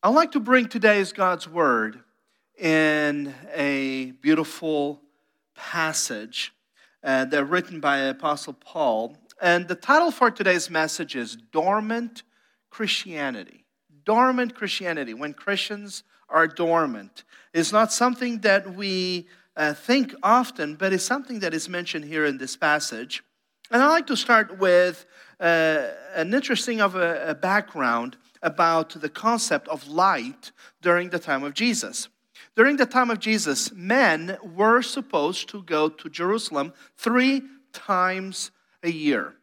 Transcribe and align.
I'd 0.00 0.10
like 0.10 0.30
to 0.32 0.40
bring 0.40 0.68
today's 0.68 1.12
God's 1.12 1.48
Word 1.48 1.98
in 2.56 3.34
a 3.52 4.12
beautiful 4.20 5.00
passage 5.56 6.54
uh, 7.02 7.24
that 7.24 7.44
written 7.46 7.80
by 7.80 7.98
Apostle 7.98 8.52
Paul. 8.52 9.16
And 9.42 9.66
the 9.66 9.74
title 9.74 10.12
for 10.12 10.30
today's 10.30 10.70
message 10.70 11.16
is 11.16 11.34
Dormant 11.34 12.22
Christianity. 12.70 13.64
Dormant 14.04 14.54
Christianity, 14.54 15.14
when 15.14 15.34
Christians 15.34 16.04
are 16.28 16.46
dormant, 16.46 17.24
is 17.52 17.72
not 17.72 17.92
something 17.92 18.38
that 18.42 18.76
we 18.76 19.26
uh, 19.56 19.74
think 19.74 20.14
often, 20.22 20.76
but 20.76 20.92
it's 20.92 21.02
something 21.02 21.40
that 21.40 21.52
is 21.52 21.68
mentioned 21.68 22.04
here 22.04 22.24
in 22.24 22.38
this 22.38 22.56
passage. 22.56 23.24
And 23.72 23.82
I'd 23.82 23.88
like 23.88 24.06
to 24.06 24.16
start 24.16 24.58
with 24.58 25.06
uh, 25.40 25.88
an 26.14 26.32
interesting 26.32 26.80
of 26.80 26.94
a, 26.94 27.30
a 27.30 27.34
background 27.34 28.16
about 28.42 28.90
the 29.00 29.08
concept 29.08 29.68
of 29.68 29.88
light 29.88 30.52
during 30.80 31.10
the 31.10 31.18
time 31.18 31.44
of 31.44 31.54
Jesus. 31.54 32.08
During 32.56 32.76
the 32.76 32.86
time 32.86 33.10
of 33.10 33.20
Jesus, 33.20 33.72
men 33.72 34.36
were 34.42 34.82
supposed 34.82 35.48
to 35.50 35.62
go 35.62 35.88
to 35.88 36.08
Jerusalem 36.08 36.72
three 36.96 37.42
times 37.72 38.50
a 38.82 38.90
year. 38.90 39.34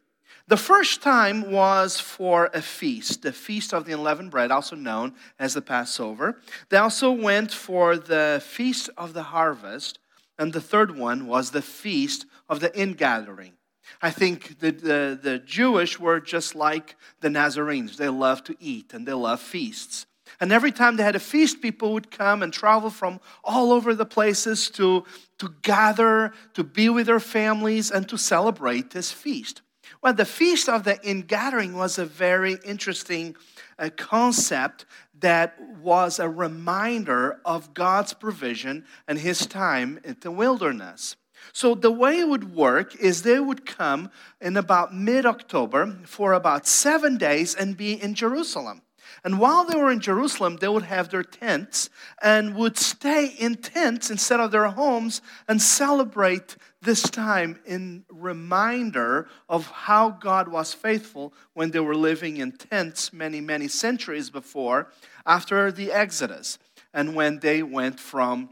The 0.48 0.56
first 0.56 1.02
time 1.02 1.50
was 1.50 1.98
for 1.98 2.50
a 2.54 2.62
feast, 2.62 3.22
the 3.22 3.32
Feast 3.32 3.74
of 3.74 3.84
the 3.84 3.92
Unleavened 3.92 4.30
Bread, 4.30 4.52
also 4.52 4.76
known 4.76 5.14
as 5.40 5.54
the 5.54 5.62
Passover. 5.62 6.40
They 6.68 6.76
also 6.76 7.10
went 7.10 7.52
for 7.52 7.96
the 7.96 8.40
Feast 8.44 8.88
of 8.96 9.12
the 9.12 9.24
Harvest, 9.24 9.98
and 10.38 10.52
the 10.52 10.60
third 10.60 10.96
one 10.96 11.26
was 11.26 11.50
the 11.50 11.62
Feast 11.62 12.26
of 12.48 12.60
the 12.60 12.70
Ingathering. 12.80 13.54
I 14.02 14.10
think 14.10 14.58
the, 14.60 14.70
the, 14.72 15.18
the 15.20 15.38
Jewish 15.38 15.98
were 15.98 16.20
just 16.20 16.54
like 16.54 16.96
the 17.20 17.30
Nazarenes. 17.30 17.96
They 17.96 18.08
love 18.08 18.44
to 18.44 18.56
eat 18.60 18.92
and 18.92 19.06
they 19.06 19.12
love 19.12 19.40
feasts. 19.40 20.06
And 20.40 20.52
every 20.52 20.72
time 20.72 20.96
they 20.96 21.02
had 21.02 21.16
a 21.16 21.20
feast, 21.20 21.62
people 21.62 21.92
would 21.92 22.10
come 22.10 22.42
and 22.42 22.52
travel 22.52 22.90
from 22.90 23.20
all 23.44 23.72
over 23.72 23.94
the 23.94 24.04
places 24.04 24.68
to, 24.70 25.04
to 25.38 25.54
gather, 25.62 26.32
to 26.54 26.64
be 26.64 26.88
with 26.88 27.06
their 27.06 27.20
families, 27.20 27.90
and 27.90 28.08
to 28.08 28.18
celebrate 28.18 28.90
this 28.90 29.12
feast. 29.12 29.62
Well, 30.02 30.12
the 30.12 30.24
Feast 30.24 30.68
of 30.68 30.84
the 30.84 30.98
Ingathering 31.08 31.74
was 31.74 31.98
a 31.98 32.04
very 32.04 32.58
interesting 32.64 33.36
uh, 33.78 33.90
concept 33.96 34.84
that 35.20 35.58
was 35.80 36.18
a 36.18 36.28
reminder 36.28 37.40
of 37.44 37.72
God's 37.72 38.12
provision 38.12 38.84
and 39.08 39.18
his 39.18 39.46
time 39.46 39.98
in 40.04 40.16
the 40.20 40.30
wilderness. 40.30 41.16
So 41.52 41.74
the 41.74 41.90
way 41.90 42.20
it 42.20 42.28
would 42.28 42.54
work 42.54 42.94
is 42.96 43.22
they 43.22 43.40
would 43.40 43.66
come 43.66 44.10
in 44.40 44.56
about 44.56 44.94
mid 44.94 45.26
October 45.26 45.98
for 46.04 46.32
about 46.32 46.66
seven 46.66 47.16
days 47.16 47.54
and 47.54 47.76
be 47.76 48.00
in 48.00 48.14
Jerusalem. 48.14 48.82
And 49.24 49.40
while 49.40 49.64
they 49.64 49.76
were 49.76 49.90
in 49.90 50.00
Jerusalem, 50.00 50.56
they 50.56 50.68
would 50.68 50.84
have 50.84 51.08
their 51.08 51.22
tents 51.22 51.90
and 52.22 52.54
would 52.54 52.76
stay 52.76 53.26
in 53.26 53.56
tents 53.56 54.10
instead 54.10 54.40
of 54.40 54.50
their 54.50 54.68
homes 54.68 55.20
and 55.48 55.60
celebrate 55.60 56.56
this 56.82 57.02
time 57.02 57.58
in 57.66 58.04
reminder 58.08 59.28
of 59.48 59.66
how 59.66 60.10
God 60.10 60.48
was 60.48 60.72
faithful 60.72 61.32
when 61.54 61.70
they 61.70 61.80
were 61.80 61.96
living 61.96 62.36
in 62.36 62.52
tents 62.52 63.12
many, 63.12 63.40
many 63.40 63.68
centuries 63.68 64.30
before, 64.30 64.92
after 65.24 65.72
the 65.72 65.90
Exodus, 65.90 66.58
and 66.94 67.16
when 67.16 67.40
they 67.40 67.62
went 67.62 67.98
from, 67.98 68.50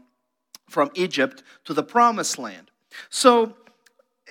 from 0.69 0.91
Egypt 0.95 1.43
to 1.63 1.73
the 1.73 1.83
promised 1.83 2.37
land. 2.37 2.71
So, 3.09 3.55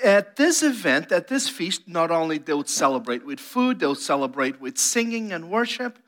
at 0.03 0.37
this 0.37 0.63
event, 0.63 1.13
at 1.13 1.29
this 1.29 1.49
feast, 1.49 1.87
not 1.87 2.11
only 2.11 2.39
they 2.39 2.53
would 2.53 2.69
celebrate 2.69 3.25
with 3.25 3.39
food, 3.39 3.79
they 3.79 3.87
would 3.87 3.99
celebrate 3.99 4.61
with 4.61 4.77
singing 4.77 5.33
and 5.33 5.51
worship. 5.51 5.99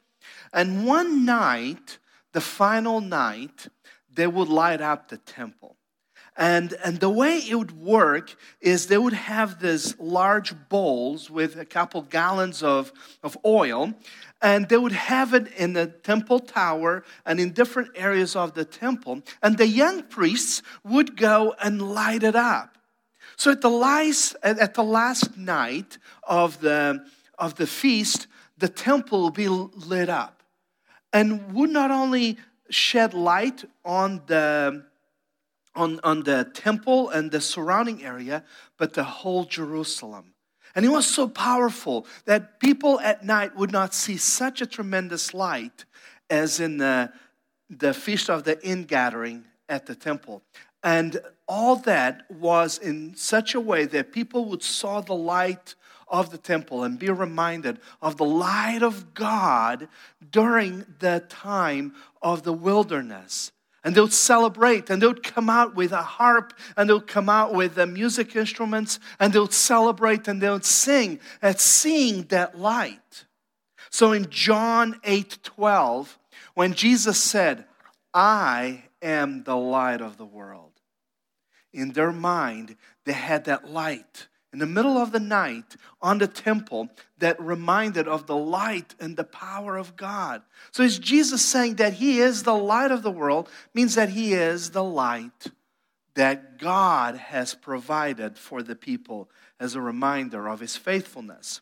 And 0.52 0.86
one 0.86 1.24
night, 1.24 1.98
the 2.32 2.40
final 2.40 3.00
night, 3.00 3.68
they 4.12 4.26
would 4.26 4.48
light 4.48 4.80
up 4.80 5.08
the 5.08 5.18
temple. 5.18 5.76
And, 6.36 6.74
and 6.84 7.00
the 7.00 7.08
way 7.08 7.38
it 7.38 7.54
would 7.54 7.72
work 7.72 8.36
is 8.60 8.86
they 8.86 8.98
would 8.98 9.14
have 9.14 9.60
these 9.60 9.98
large 9.98 10.54
bowls 10.68 11.30
with 11.30 11.56
a 11.56 11.64
couple 11.64 12.02
gallons 12.02 12.62
of, 12.62 12.92
of 13.22 13.38
oil, 13.44 13.94
and 14.42 14.68
they 14.68 14.76
would 14.76 14.92
have 14.92 15.34
it 15.34 15.48
in 15.56 15.72
the 15.72 15.86
temple 15.86 16.40
tower 16.40 17.04
and 17.24 17.40
in 17.40 17.52
different 17.52 17.90
areas 17.94 18.36
of 18.36 18.54
the 18.54 18.64
temple. 18.64 19.22
And 19.42 19.56
the 19.56 19.66
young 19.66 20.02
priests 20.02 20.62
would 20.84 21.16
go 21.16 21.54
and 21.62 21.80
light 21.80 22.22
it 22.22 22.36
up. 22.36 22.76
So 23.36 23.50
at 23.50 23.60
the 23.60 23.70
last, 23.70 24.36
at 24.42 24.74
the 24.74 24.84
last 24.84 25.36
night 25.36 25.98
of 26.22 26.60
the, 26.60 27.04
of 27.38 27.54
the 27.56 27.66
feast, 27.66 28.26
the 28.58 28.68
temple 28.68 29.20
will 29.22 29.30
be 29.30 29.48
lit 29.48 30.08
up 30.08 30.42
and 31.12 31.52
would 31.52 31.70
not 31.70 31.90
only 31.90 32.38
shed 32.70 33.14
light 33.14 33.64
on 33.84 34.22
the 34.26 34.84
on, 35.74 36.00
on 36.02 36.22
the 36.22 36.50
temple 36.54 37.10
and 37.10 37.30
the 37.30 37.40
surrounding 37.40 38.02
area, 38.02 38.42
but 38.78 38.94
the 38.94 39.04
whole 39.04 39.44
Jerusalem. 39.44 40.32
And 40.76 40.84
it 40.84 40.90
was 40.90 41.06
so 41.06 41.26
powerful 41.26 42.06
that 42.26 42.60
people 42.60 43.00
at 43.00 43.24
night 43.24 43.56
would 43.56 43.72
not 43.72 43.94
see 43.94 44.18
such 44.18 44.60
a 44.60 44.66
tremendous 44.66 45.32
light 45.32 45.86
as 46.28 46.60
in 46.60 46.76
the, 46.76 47.10
the 47.70 47.94
Feast 47.94 48.28
of 48.28 48.44
the 48.44 48.64
Ingathering 48.64 49.46
at 49.70 49.86
the 49.86 49.94
temple. 49.94 50.42
And 50.82 51.18
all 51.48 51.76
that 51.76 52.30
was 52.30 52.76
in 52.76 53.16
such 53.16 53.54
a 53.54 53.60
way 53.60 53.86
that 53.86 54.12
people 54.12 54.44
would 54.50 54.62
saw 54.62 55.00
the 55.00 55.14
light 55.14 55.74
of 56.08 56.30
the 56.30 56.38
temple 56.38 56.84
and 56.84 56.98
be 56.98 57.08
reminded 57.08 57.80
of 58.02 58.18
the 58.18 58.26
light 58.26 58.82
of 58.82 59.14
God 59.14 59.88
during 60.30 60.84
the 60.98 61.24
time 61.28 61.94
of 62.20 62.42
the 62.42 62.52
wilderness 62.52 63.50
and 63.86 63.94
they 63.94 64.00
would 64.00 64.12
celebrate 64.12 64.90
and 64.90 65.00
they 65.00 65.06
would 65.06 65.22
come 65.22 65.48
out 65.48 65.76
with 65.76 65.92
a 65.92 66.02
harp 66.02 66.52
and 66.76 66.88
they 66.88 66.92
would 66.92 67.06
come 67.06 67.28
out 67.28 67.54
with 67.54 67.76
the 67.76 67.86
music 67.86 68.34
instruments 68.34 68.98
and 69.20 69.32
they 69.32 69.38
would 69.38 69.52
celebrate 69.52 70.26
and 70.26 70.42
they 70.42 70.50
would 70.50 70.64
sing 70.64 71.20
at 71.40 71.60
seeing 71.60 72.24
that 72.24 72.58
light. 72.58 73.26
So 73.88 74.10
in 74.10 74.28
John 74.28 75.00
8 75.04 75.38
12, 75.44 76.18
when 76.54 76.74
Jesus 76.74 77.16
said, 77.16 77.64
I 78.12 78.82
am 79.00 79.44
the 79.44 79.56
light 79.56 80.00
of 80.00 80.16
the 80.16 80.26
world, 80.26 80.72
in 81.72 81.92
their 81.92 82.12
mind, 82.12 82.74
they 83.04 83.12
had 83.12 83.44
that 83.44 83.70
light 83.70 84.26
in 84.56 84.60
the 84.60 84.64
middle 84.64 84.96
of 84.96 85.12
the 85.12 85.20
night 85.20 85.76
on 86.00 86.16
the 86.16 86.26
temple 86.26 86.88
that 87.18 87.38
reminded 87.38 88.08
of 88.08 88.26
the 88.26 88.34
light 88.34 88.94
and 88.98 89.14
the 89.14 89.22
power 89.22 89.76
of 89.76 89.96
God. 89.96 90.40
So 90.70 90.82
is 90.82 90.98
Jesus 90.98 91.44
saying 91.44 91.74
that 91.74 91.92
he 91.92 92.20
is 92.20 92.42
the 92.42 92.56
light 92.56 92.90
of 92.90 93.02
the 93.02 93.10
world 93.10 93.50
means 93.74 93.96
that 93.96 94.08
he 94.08 94.32
is 94.32 94.70
the 94.70 94.82
light 94.82 95.48
that 96.14 96.58
God 96.58 97.16
has 97.16 97.54
provided 97.54 98.38
for 98.38 98.62
the 98.62 98.74
people 98.74 99.28
as 99.60 99.74
a 99.74 99.80
reminder 99.82 100.48
of 100.48 100.60
his 100.60 100.74
faithfulness. 100.74 101.60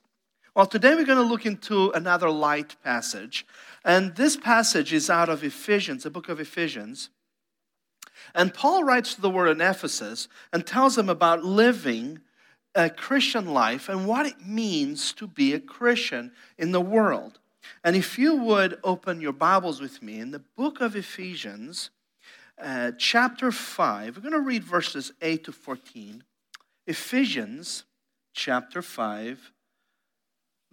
Well, 0.54 0.66
today 0.66 0.94
we're 0.94 1.04
going 1.04 1.18
to 1.18 1.24
look 1.24 1.46
into 1.46 1.90
another 1.90 2.30
light 2.30 2.76
passage. 2.84 3.44
And 3.84 4.14
this 4.14 4.36
passage 4.36 4.92
is 4.92 5.10
out 5.10 5.28
of 5.28 5.42
Ephesians, 5.42 6.04
the 6.04 6.10
book 6.10 6.28
of 6.28 6.38
Ephesians. 6.38 7.10
And 8.36 8.54
Paul 8.54 8.84
writes 8.84 9.16
to 9.16 9.20
the 9.20 9.30
word 9.30 9.48
in 9.48 9.60
Ephesus 9.60 10.28
and 10.52 10.64
tells 10.64 10.94
them 10.94 11.08
about 11.08 11.42
living 11.42 12.20
a 12.74 12.90
Christian 12.90 13.46
life 13.46 13.88
and 13.88 14.06
what 14.06 14.26
it 14.26 14.46
means 14.46 15.12
to 15.14 15.26
be 15.26 15.54
a 15.54 15.60
Christian 15.60 16.32
in 16.58 16.72
the 16.72 16.80
world. 16.80 17.38
And 17.82 17.96
if 17.96 18.18
you 18.18 18.36
would 18.36 18.78
open 18.82 19.20
your 19.20 19.32
Bibles 19.32 19.80
with 19.80 20.02
me 20.02 20.18
in 20.18 20.30
the 20.30 20.42
book 20.56 20.80
of 20.80 20.96
Ephesians, 20.96 21.90
uh, 22.60 22.92
chapter 22.98 23.50
5, 23.50 24.16
we're 24.16 24.22
going 24.22 24.32
to 24.32 24.40
read 24.40 24.64
verses 24.64 25.12
8 25.22 25.44
to 25.44 25.52
14. 25.52 26.24
Ephesians 26.86 27.84
chapter 28.32 28.82
5, 28.82 29.52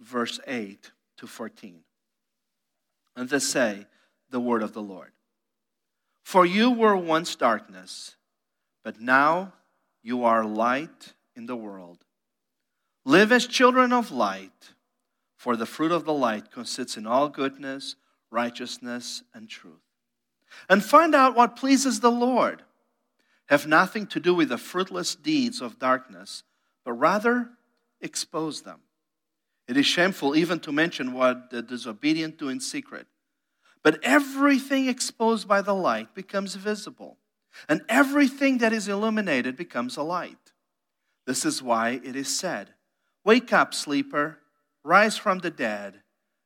verse 0.00 0.40
8 0.46 0.90
to 1.18 1.26
14. 1.26 1.80
And 3.16 3.28
they 3.28 3.38
say 3.38 3.86
the 4.30 4.40
word 4.40 4.62
of 4.62 4.72
the 4.72 4.82
Lord. 4.82 5.12
For 6.24 6.46
you 6.46 6.70
were 6.70 6.96
once 6.96 7.34
darkness, 7.36 8.16
but 8.84 9.00
now 9.00 9.52
you 10.02 10.24
are 10.24 10.44
light 10.44 11.12
in 11.36 11.46
the 11.46 11.56
world. 11.56 12.04
Live 13.04 13.32
as 13.32 13.46
children 13.46 13.92
of 13.92 14.12
light, 14.12 14.72
for 15.36 15.56
the 15.56 15.66
fruit 15.66 15.92
of 15.92 16.04
the 16.04 16.12
light 16.12 16.52
consists 16.52 16.96
in 16.96 17.06
all 17.06 17.28
goodness, 17.28 17.96
righteousness, 18.30 19.22
and 19.34 19.48
truth. 19.48 19.82
And 20.68 20.84
find 20.84 21.14
out 21.14 21.34
what 21.34 21.56
pleases 21.56 22.00
the 22.00 22.10
Lord. 22.10 22.62
Have 23.46 23.66
nothing 23.66 24.06
to 24.08 24.20
do 24.20 24.34
with 24.34 24.50
the 24.50 24.58
fruitless 24.58 25.14
deeds 25.14 25.60
of 25.60 25.78
darkness, 25.78 26.44
but 26.84 26.92
rather 26.92 27.50
expose 28.00 28.62
them. 28.62 28.80
It 29.66 29.76
is 29.76 29.86
shameful 29.86 30.36
even 30.36 30.60
to 30.60 30.72
mention 30.72 31.12
what 31.12 31.50
the 31.50 31.62
disobedient 31.62 32.38
do 32.38 32.48
in 32.48 32.60
secret. 32.60 33.06
But 33.82 33.98
everything 34.02 34.88
exposed 34.88 35.48
by 35.48 35.60
the 35.62 35.74
light 35.74 36.14
becomes 36.14 36.54
visible, 36.54 37.18
and 37.68 37.82
everything 37.88 38.58
that 38.58 38.72
is 38.72 38.86
illuminated 38.88 39.56
becomes 39.56 39.96
a 39.96 40.02
light. 40.02 40.51
This 41.26 41.44
is 41.44 41.62
why 41.62 42.00
it 42.02 42.16
is 42.16 42.36
said, 42.36 42.70
Wake 43.24 43.52
up, 43.52 43.72
sleeper, 43.72 44.38
rise 44.84 45.16
from 45.16 45.38
the 45.38 45.50
dead, 45.50 46.02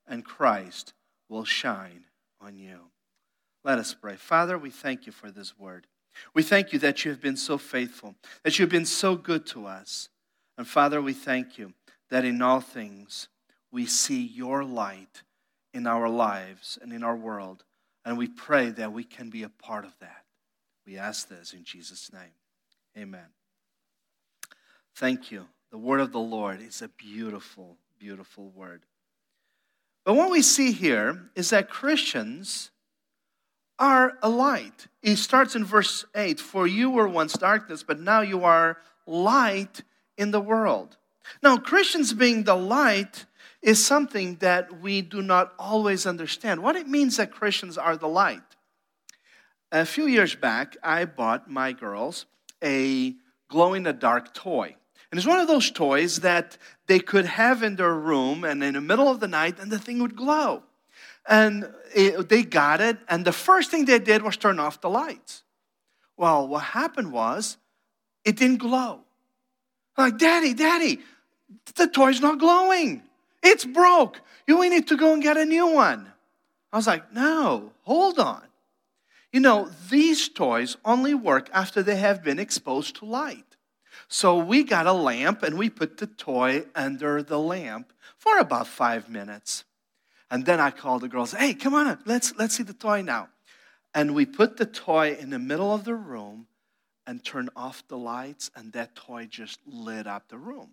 and 0.07 0.25
Christ 0.25 0.93
will 1.29 1.45
shine 1.45 2.05
on 2.41 2.57
you. 2.57 2.91
Let 3.65 3.79
us 3.79 3.95
pray. 3.95 4.17
Father, 4.17 4.59
we 4.59 4.71
thank 4.71 5.07
you 5.07 5.13
for 5.13 5.31
this 5.31 5.59
word. 5.59 5.87
We 6.35 6.43
thank 6.43 6.73
you 6.73 6.79
that 6.81 7.05
you 7.05 7.11
have 7.11 7.21
been 7.21 7.37
so 7.37 7.59
faithful, 7.59 8.15
that 8.43 8.59
you've 8.59 8.69
been 8.69 8.87
so 8.87 9.17
good 9.17 9.47
to 9.47 9.67
us. 9.67 10.09
And 10.57 10.67
Father, 10.67 11.03
we 11.03 11.13
thank 11.13 11.59
you 11.59 11.73
that 12.11 12.25
in 12.25 12.41
all 12.41 12.61
things 12.61 13.29
we 13.71 13.87
see 13.87 14.23
your 14.23 14.65
light 14.65 15.23
in 15.75 15.87
our 15.87 16.09
lives 16.09 16.79
and 16.81 16.93
in 16.93 17.03
our 17.03 17.17
world. 17.17 17.65
And 18.05 18.17
we 18.17 18.29
pray 18.29 18.71
that 18.71 18.93
we 18.93 19.05
can 19.05 19.31
be 19.31 19.43
a 19.43 19.49
part 19.49 19.85
of 19.85 19.99
that. 20.01 20.25
We 20.87 20.97
ask 20.97 21.29
this 21.29 21.53
in 21.53 21.65
Jesus' 21.65 22.13
name. 22.13 22.33
Amen. 22.97 23.36
Thank 24.97 25.31
you. 25.31 25.47
The 25.71 25.79
word 25.79 26.01
of 26.01 26.11
the 26.11 26.19
Lord 26.19 26.63
is 26.63 26.81
a 26.81 26.89
beautiful, 26.89 27.77
beautiful 27.99 28.49
word. 28.49 28.83
But 30.07 30.15
what 30.15 30.31
we 30.31 30.41
see 30.41 30.73
here 30.73 31.31
is 31.35 31.51
that 31.51 31.69
Christians 31.69 32.71
are 33.79 34.15
a 34.23 34.31
light. 34.31 34.87
It 35.03 35.17
starts 35.17 35.55
in 35.55 35.67
verse 35.67 36.07
8 36.15 36.41
For 36.41 36.67
you 36.67 36.89
were 36.91 37.07
once 37.09 37.35
darkness, 37.35 37.83
but 37.83 38.01
now 38.01 38.23
you 38.23 38.45
are 38.45 38.79
light 39.07 39.83
in 40.17 40.31
the 40.31 40.41
world. 40.41 40.97
Now, 41.43 41.59
Christians 41.59 42.15
being 42.15 42.45
the 42.45 42.55
light 42.55 43.27
is 43.61 43.85
something 43.85 44.37
that 44.37 44.81
we 44.81 45.03
do 45.03 45.21
not 45.21 45.53
always 45.59 46.07
understand. 46.07 46.63
What 46.63 46.77
it 46.77 46.89
means 46.89 47.19
that 47.19 47.33
Christians 47.33 47.77
are 47.77 47.99
the 47.99 48.09
light. 48.09 48.41
A 49.73 49.85
few 49.85 50.07
years 50.07 50.35
back, 50.35 50.77
I 50.83 51.05
bought 51.05 51.51
my 51.51 51.73
girls 51.73 52.25
a 52.65 53.15
glow 53.49 53.75
in 53.75 53.83
the 53.83 53.93
dark 53.93 54.33
toy. 54.33 54.77
And 55.11 55.19
it's 55.19 55.27
one 55.27 55.39
of 55.39 55.49
those 55.49 55.71
toys 55.71 56.21
that 56.21 56.59
they 56.87 56.99
could 56.99 57.25
have 57.25 57.63
in 57.63 57.77
their 57.77 57.95
room 57.95 58.45
and 58.45 58.63
in 58.63 58.75
the 58.75 58.81
middle 58.81 59.09
of 59.09 59.21
the 59.21 59.29
night 59.29 59.59
and 59.59 59.71
the 59.71 59.79
thing 59.79 60.01
would 60.01 60.17
glow. 60.17 60.63
And 61.29 61.73
it, 61.95 62.29
they 62.29 62.43
got 62.43 62.81
it, 62.81 62.99
and 63.09 63.25
the 63.25 63.33
first 63.33 63.71
thing 63.71 63.85
they 63.85 63.99
did 63.99 64.23
was 64.23 64.37
turn 64.37 64.61
off 64.61 64.81
the 64.81 64.91
lights. 64.91 65.43
Well, 66.17 66.47
what 66.47 66.63
happened 66.63 67.13
was 67.13 67.57
it 68.25 68.37
didn't 68.37 68.59
glow. 68.59 69.01
I'm 69.97 70.11
like, 70.11 70.19
Daddy, 70.19 70.55
Daddy, 70.55 71.01
the 71.75 71.89
toy's 71.89 72.21
not 72.21 72.39
glowing. 72.39 73.03
It's 73.43 73.65
broke. 73.65 74.21
You 74.47 74.69
need 74.69 74.89
to 74.89 74.97
go 74.97 75.13
and 75.13 75.23
get 75.23 75.37
a 75.37 75.45
new 75.45 75.67
one. 75.69 76.13
I 76.73 76.77
was 76.77 76.87
like, 76.87 77.13
no, 77.13 77.73
hold 77.83 78.19
on. 78.19 78.43
You 79.33 79.41
know, 79.41 79.69
these 79.91 80.29
toys 80.29 80.77
only 80.85 81.15
work 81.15 81.49
after 81.53 81.83
they 81.83 81.97
have 81.97 82.23
been 82.23 82.39
exposed 82.39 82.97
to 82.97 83.05
light. 83.05 83.46
So 84.09 84.39
we 84.39 84.63
got 84.63 84.87
a 84.87 84.93
lamp 84.93 85.43
and 85.43 85.59
we 85.59 85.69
put 85.69 85.99
the 85.99 86.07
toy 86.07 86.67
under 86.75 87.23
the 87.23 87.39
lamp 87.39 87.93
for 88.19 88.39
about 88.39 88.67
five 88.67 89.09
minutes. 89.09 89.65
And 90.31 90.45
then 90.45 90.61
I 90.61 90.71
called 90.71 91.03
the 91.03 91.09
girls, 91.09 91.33
hey, 91.33 91.55
come 91.55 91.75
on, 91.75 91.99
let's, 92.05 92.35
let's 92.37 92.57
see 92.57 92.63
the 92.63 92.73
toy 92.73 93.03
now. 93.03 93.29
And 93.95 94.15
we 94.15 94.27
put 94.27 94.57
the 94.57 94.67
toy 94.67 95.17
in 95.19 95.31
the 95.31 95.39
middle 95.39 95.73
of 95.73 95.85
the 95.85 95.95
room 95.95 96.47
and 97.07 97.25
turned 97.25 97.51
off 97.55 97.87
the 97.87 97.97
lights, 97.97 98.51
and 98.57 98.73
that 98.73 98.97
toy 98.97 99.27
just 99.27 99.61
lit 99.65 100.09
up 100.09 100.29
the 100.29 100.37
room. 100.37 100.71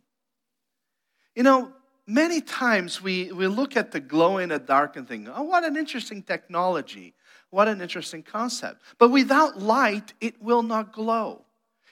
You 1.35 1.43
know, 1.43 1.71
many 2.07 2.41
times 2.41 3.01
we, 3.01 3.31
we 3.31 3.47
look 3.47 3.77
at 3.77 3.91
the 3.91 3.99
glow 3.99 4.39
in 4.39 4.49
the 4.49 4.59
dark 4.59 4.95
and 4.95 5.07
think, 5.07 5.27
oh, 5.31 5.43
what 5.43 5.63
an 5.63 5.77
interesting 5.77 6.23
technology. 6.23 7.13
What 7.51 7.67
an 7.67 7.81
interesting 7.81 8.23
concept. 8.23 8.81
But 8.97 9.09
without 9.09 9.59
light, 9.59 10.13
it 10.19 10.41
will 10.41 10.63
not 10.63 10.91
glow. 10.91 11.42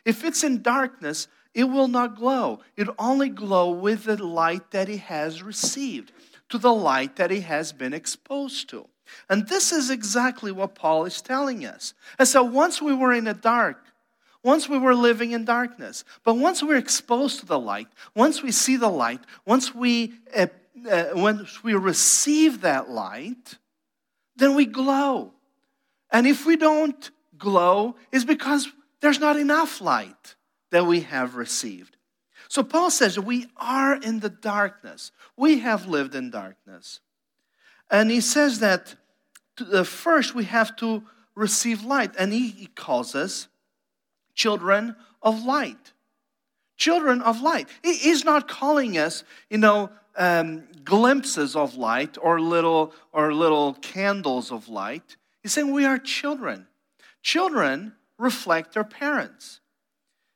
If 0.06 0.24
it's 0.24 0.44
in 0.44 0.62
darkness, 0.62 1.28
it 1.54 1.66
will 1.66 1.88
not 1.88 2.16
glow. 2.16 2.62
It 2.78 2.88
only 2.98 3.30
glow 3.30 3.72
with 3.72 4.06
the 4.06 4.24
light 4.24 4.72
that 4.72 4.90
it 4.90 5.02
has 5.02 5.44
received, 5.44 6.12
to 6.50 6.58
the 6.58 6.74
light 6.74 7.18
that 7.18 7.32
it 7.32 7.44
has 7.44 7.72
been 7.72 7.94
exposed 7.94 8.70
to. 8.70 8.88
And 9.30 9.48
this 9.48 9.72
is 9.72 9.90
exactly 9.90 10.52
what 10.52 10.76
Paul 10.76 11.06
is 11.06 11.22
telling 11.22 11.66
us. 11.66 11.94
And 12.18 12.28
so 12.28 12.44
once 12.44 12.82
we 12.82 12.94
were 12.94 13.14
in 13.14 13.26
the 13.26 13.34
dark, 13.34 13.84
once 14.44 14.68
we 14.68 14.78
were 14.78 14.96
living 14.96 15.32
in 15.32 15.46
darkness, 15.46 16.04
but 16.24 16.36
once 16.36 16.64
we're 16.64 16.78
exposed 16.78 17.42
to 17.42 17.46
the 17.46 17.60
light, 17.60 17.88
once 18.16 18.42
we 18.42 18.52
see 18.52 18.76
the 18.76 18.90
light, 18.90 19.20
once 19.46 19.76
we 19.76 20.14
uh, 20.36 20.48
uh, 20.90 21.10
once 21.14 21.64
we 21.64 21.76
receive 21.76 22.62
that 22.62 22.90
light, 22.90 23.58
then 24.36 24.56
we 24.56 24.66
glow. 24.66 25.34
And 26.12 26.26
if 26.26 26.46
we 26.46 26.56
don't 26.56 27.12
glow, 27.38 27.96
it's 28.12 28.24
because 28.24 28.68
there's 29.02 29.20
not 29.20 29.38
enough 29.38 29.82
light 29.82 30.36
that 30.72 30.86
we 30.86 31.02
have 31.02 31.36
received. 31.36 31.98
So 32.48 32.64
Paul 32.64 32.92
says 32.92 33.20
we 33.20 33.48
are 33.58 33.96
in 33.96 34.20
the 34.20 34.30
darkness. 34.30 35.12
We 35.38 35.60
have 35.60 35.88
lived 35.88 36.16
in 36.16 36.32
darkness. 36.32 37.00
And 37.90 38.10
he 38.10 38.22
says 38.22 38.60
that 38.60 38.96
uh, 39.72 39.84
first 39.84 40.34
we 40.36 40.46
have 40.46 40.76
to 40.78 41.04
receive 41.36 41.84
light. 41.84 42.12
And 42.18 42.34
he 42.34 42.68
calls 42.76 43.16
us 43.16 43.48
children 44.34 44.96
of 45.22 45.46
light. 45.46 45.94
Children 46.78 47.22
of 47.22 47.42
light. 47.42 47.70
He's 47.84 48.26
not 48.26 48.48
calling 48.48 48.98
us, 48.98 49.24
you 49.50 49.58
know, 49.58 49.90
um, 50.18 50.64
glimpses 50.84 51.56
of 51.56 51.76
light 51.76 52.18
or 52.22 52.42
little 52.42 52.94
or 53.14 53.34
little 53.34 53.76
candles 53.76 54.52
of 54.52 54.68
light. 54.68 55.16
He's 55.42 55.54
saying 55.54 55.72
we 55.72 55.86
are 55.86 55.98
children. 55.98 56.68
Children 57.22 57.94
reflect 58.22 58.74
their 58.74 58.84
parents. 58.84 59.60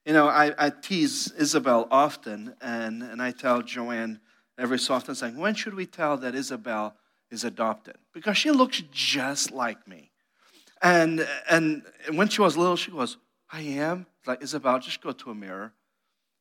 You 0.06 0.14
know, 0.14 0.28
I, 0.28 0.54
I 0.58 0.70
tease 0.70 1.32
Isabel 1.38 1.88
often, 1.92 2.56
and, 2.60 3.04
and 3.04 3.22
I 3.22 3.32
tell 3.32 3.62
Joanne 3.62 4.20
every 4.58 4.80
so 4.80 4.96
often, 4.96 5.16
saying, 5.16 5.38
When 5.38 5.54
should 5.54 5.76
we 5.76 5.86
tell 5.86 6.18
that 6.18 6.36
Isabel 6.36 6.96
is 7.32 7.44
adopted? 7.44 7.98
Because 8.14 8.38
she 8.38 8.52
looks 8.52 8.82
just 8.92 9.52
like 9.52 9.88
me. 9.88 10.12
And, 10.82 11.28
and 11.50 11.84
when 12.12 12.28
she 12.28 12.42
was 12.42 12.58
little, 12.58 12.76
she 12.76 12.92
goes, 12.92 13.18
I 13.52 13.62
am. 13.62 14.08
Like, 14.26 14.44
Isabel, 14.44 14.80
just 14.80 15.02
go 15.02 15.12
to 15.12 15.32
a 15.32 15.36
mirror. 15.36 15.72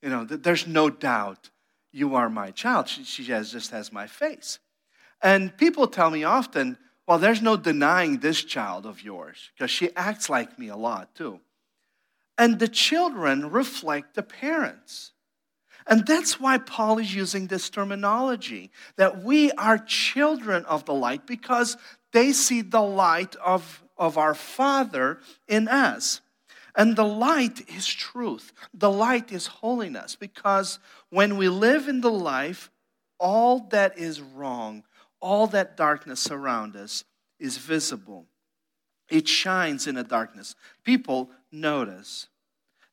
You 0.02 0.10
know, 0.10 0.24
there's 0.24 0.66
no 0.66 0.90
doubt 0.90 1.50
you 1.92 2.14
are 2.14 2.28
my 2.28 2.50
child. 2.50 2.88
She, 2.88 3.04
she 3.04 3.24
has, 3.32 3.52
just 3.52 3.70
has 3.70 3.92
my 3.92 4.06
face. 4.06 4.58
And 5.22 5.56
people 5.56 5.86
tell 5.86 6.10
me 6.10 6.24
often, 6.24 6.76
well, 7.06 7.18
there's 7.18 7.42
no 7.42 7.56
denying 7.56 8.18
this 8.18 8.42
child 8.42 8.86
of 8.86 9.02
yours 9.02 9.50
because 9.54 9.70
she 9.70 9.94
acts 9.94 10.30
like 10.30 10.58
me 10.58 10.68
a 10.68 10.76
lot 10.76 11.14
too. 11.14 11.40
And 12.38 12.58
the 12.58 12.68
children 12.68 13.50
reflect 13.50 14.14
the 14.14 14.22
parents. 14.22 15.12
And 15.86 16.06
that's 16.06 16.40
why 16.40 16.58
Paul 16.58 16.98
is 16.98 17.14
using 17.14 17.46
this 17.46 17.68
terminology 17.68 18.70
that 18.96 19.22
we 19.22 19.52
are 19.52 19.78
children 19.78 20.64
of 20.64 20.86
the 20.86 20.94
light 20.94 21.26
because 21.26 21.76
they 22.12 22.32
see 22.32 22.62
the 22.62 22.80
light 22.80 23.36
of, 23.36 23.84
of 23.98 24.16
our 24.16 24.34
Father 24.34 25.18
in 25.46 25.68
us. 25.68 26.22
And 26.74 26.96
the 26.96 27.04
light 27.04 27.68
is 27.68 27.86
truth, 27.86 28.52
the 28.72 28.90
light 28.90 29.30
is 29.30 29.46
holiness 29.46 30.16
because 30.16 30.78
when 31.10 31.36
we 31.36 31.48
live 31.48 31.86
in 31.86 32.00
the 32.00 32.10
life, 32.10 32.70
all 33.20 33.60
that 33.70 33.96
is 33.96 34.20
wrong, 34.20 34.82
all 35.24 35.46
that 35.46 35.74
darkness 35.74 36.30
around 36.30 36.76
us 36.76 37.02
is 37.40 37.56
visible. 37.56 38.26
It 39.08 39.26
shines 39.26 39.86
in 39.86 39.94
the 39.94 40.04
darkness. 40.04 40.54
People 40.84 41.30
notice. 41.50 42.28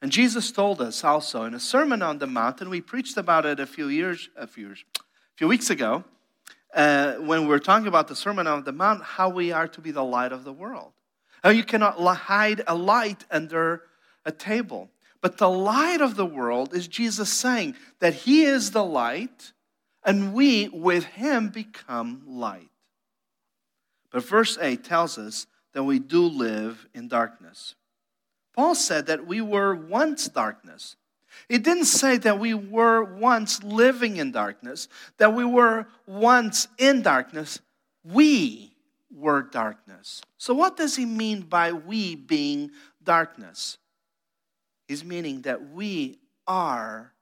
And 0.01 0.13
Jesus 0.13 0.50
told 0.50 0.81
us 0.81 1.03
also 1.03 1.43
in 1.43 1.53
a 1.53 1.59
Sermon 1.59 2.01
on 2.01 2.19
the 2.19 2.27
Mount, 2.27 2.61
and 2.61 2.69
we 2.69 2.79
preached 2.79 3.17
about 3.17 3.45
it 3.45 3.59
a 3.59 3.65
few 3.65 3.89
years, 3.89 4.29
a 4.38 4.47
few, 4.47 4.67
years, 4.67 4.85
a 4.97 5.01
few 5.35 5.50
weeks 5.50 5.69
ago, 5.69 6.05
uh, 6.73 7.15
when 7.15 7.41
we 7.41 7.47
were 7.47 7.59
talking 7.59 7.88
about 7.88 8.07
the 8.07 8.15
Sermon 8.15 8.47
on 8.47 8.63
the 8.63 8.71
Mount, 8.71 9.03
how 9.03 9.27
we 9.27 9.51
are 9.51 9.67
to 9.67 9.81
be 9.81 9.91
the 9.91 10.03
light 10.03 10.31
of 10.31 10.45
the 10.45 10.53
world. 10.53 10.93
How 11.43 11.50
you 11.50 11.65
cannot 11.65 11.97
hide 11.97 12.61
a 12.65 12.75
light 12.75 13.25
under 13.29 13.83
a 14.25 14.31
table. 14.31 14.89
But 15.19 15.38
the 15.38 15.50
light 15.50 16.00
of 16.00 16.15
the 16.15 16.25
world 16.25 16.73
is 16.73 16.88
Jesus 16.88 17.29
saying 17.29 17.75
that 18.00 18.13
He 18.13 18.43
is 18.43 18.71
the 18.71 18.85
light 18.85 19.51
and 20.03 20.34
we 20.34 20.67
with 20.70 21.05
him 21.05 21.50
become 21.50 22.24
light. 22.27 22.70
But 24.12 24.25
verse 24.25 24.58
8 24.60 24.84
tells 24.84 25.17
us 25.17 25.48
that 25.74 25.84
we 25.84 26.00
do 26.00 26.25
live 26.25 26.88
in 26.93 27.08
darkness. 27.08 27.75
Paul 28.53 28.75
said 28.75 29.05
that 29.08 29.25
we 29.25 29.41
were 29.41 29.74
once 29.74 30.27
darkness. 30.27 30.98
It 31.48 31.63
didn't 31.63 31.86
say 31.86 32.17
that 32.17 32.39
we 32.39 32.53
were 32.53 33.03
once 33.03 33.63
living 33.63 34.17
in 34.17 34.31
darkness, 34.31 34.89
that 35.17 35.34
we 35.34 35.46
were 35.46 35.88
once 36.05 36.67
in 36.77 37.01
darkness. 37.01 37.62
We 38.03 38.74
were 39.13 39.43
darkness. 39.43 40.22
So, 40.38 40.53
what 40.53 40.75
does 40.75 40.96
he 40.96 41.05
mean 41.05 41.41
by 41.41 41.72
we 41.72 42.15
being 42.15 42.72
darkness? 43.03 43.77
He's 44.88 45.05
meaning 45.05 45.43
that 45.43 45.70
we 45.72 46.20
are 46.48 47.13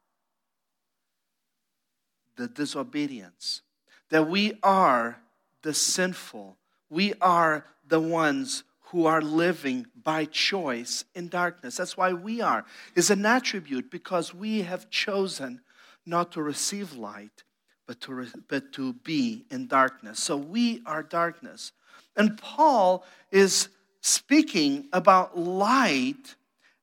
the 2.39 2.47
disobedience, 2.47 3.61
that 4.09 4.27
we 4.27 4.53
are 4.63 5.19
the 5.61 5.73
sinful, 5.73 6.57
we 6.89 7.13
are 7.21 7.65
the 7.87 7.99
ones 7.99 8.63
who 8.85 9.05
are 9.05 9.21
living 9.21 9.85
by 10.03 10.25
choice 10.25 11.03
in 11.13 11.27
darkness. 11.27 11.77
That's 11.77 11.97
why 11.97 12.13
we 12.13 12.41
are. 12.41 12.65
Is 12.95 13.11
an 13.11 13.25
attribute 13.25 13.91
because 13.91 14.33
we 14.33 14.61
have 14.61 14.89
chosen 14.89 15.61
not 16.05 16.31
to 16.31 16.41
receive 16.41 16.93
light, 16.93 17.43
but 17.85 17.99
to, 18.01 18.25
but 18.47 18.71
to 18.73 18.93
be 18.93 19.45
in 19.51 19.67
darkness. 19.67 20.19
So 20.19 20.37
we 20.37 20.81
are 20.85 21.03
darkness. 21.03 21.73
And 22.15 22.37
Paul 22.37 23.05
is 23.31 23.67
speaking 24.01 24.87
about 24.93 25.37
light 25.37 26.35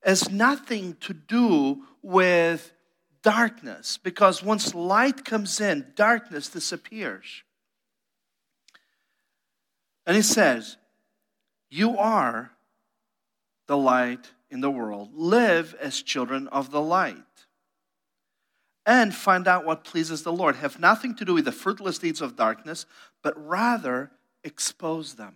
as 0.03 0.31
nothing 0.31 0.97
to 1.01 1.15
do 1.15 1.83
with 2.03 2.73
darkness, 3.26 3.99
because 4.00 4.40
once 4.40 4.73
light 4.73 5.25
comes 5.25 5.61
in, 5.61 5.85
darkness 5.97 6.49
disappears. 6.49 7.42
And 10.06 10.14
he 10.14 10.23
says, 10.23 10.76
You 11.68 11.99
are 11.99 12.52
the 13.66 13.76
light 13.76 14.30
in 14.49 14.61
the 14.61 14.71
world. 14.71 15.11
Live 15.12 15.75
as 15.80 16.02
children 16.02 16.47
of 16.49 16.71
the 16.71 16.80
light. 16.80 17.16
And 18.87 19.12
find 19.12 19.49
out 19.49 19.64
what 19.64 19.83
pleases 19.83 20.23
the 20.23 20.33
Lord. 20.33 20.54
Have 20.54 20.78
nothing 20.78 21.16
to 21.16 21.25
do 21.25 21.35
with 21.35 21.47
the 21.47 21.52
fruitless 21.52 21.99
deeds 21.99 22.21
of 22.21 22.37
darkness, 22.37 22.87
but 23.25 23.35
rather 23.37 24.12
expose 24.45 25.14
them. 25.14 25.35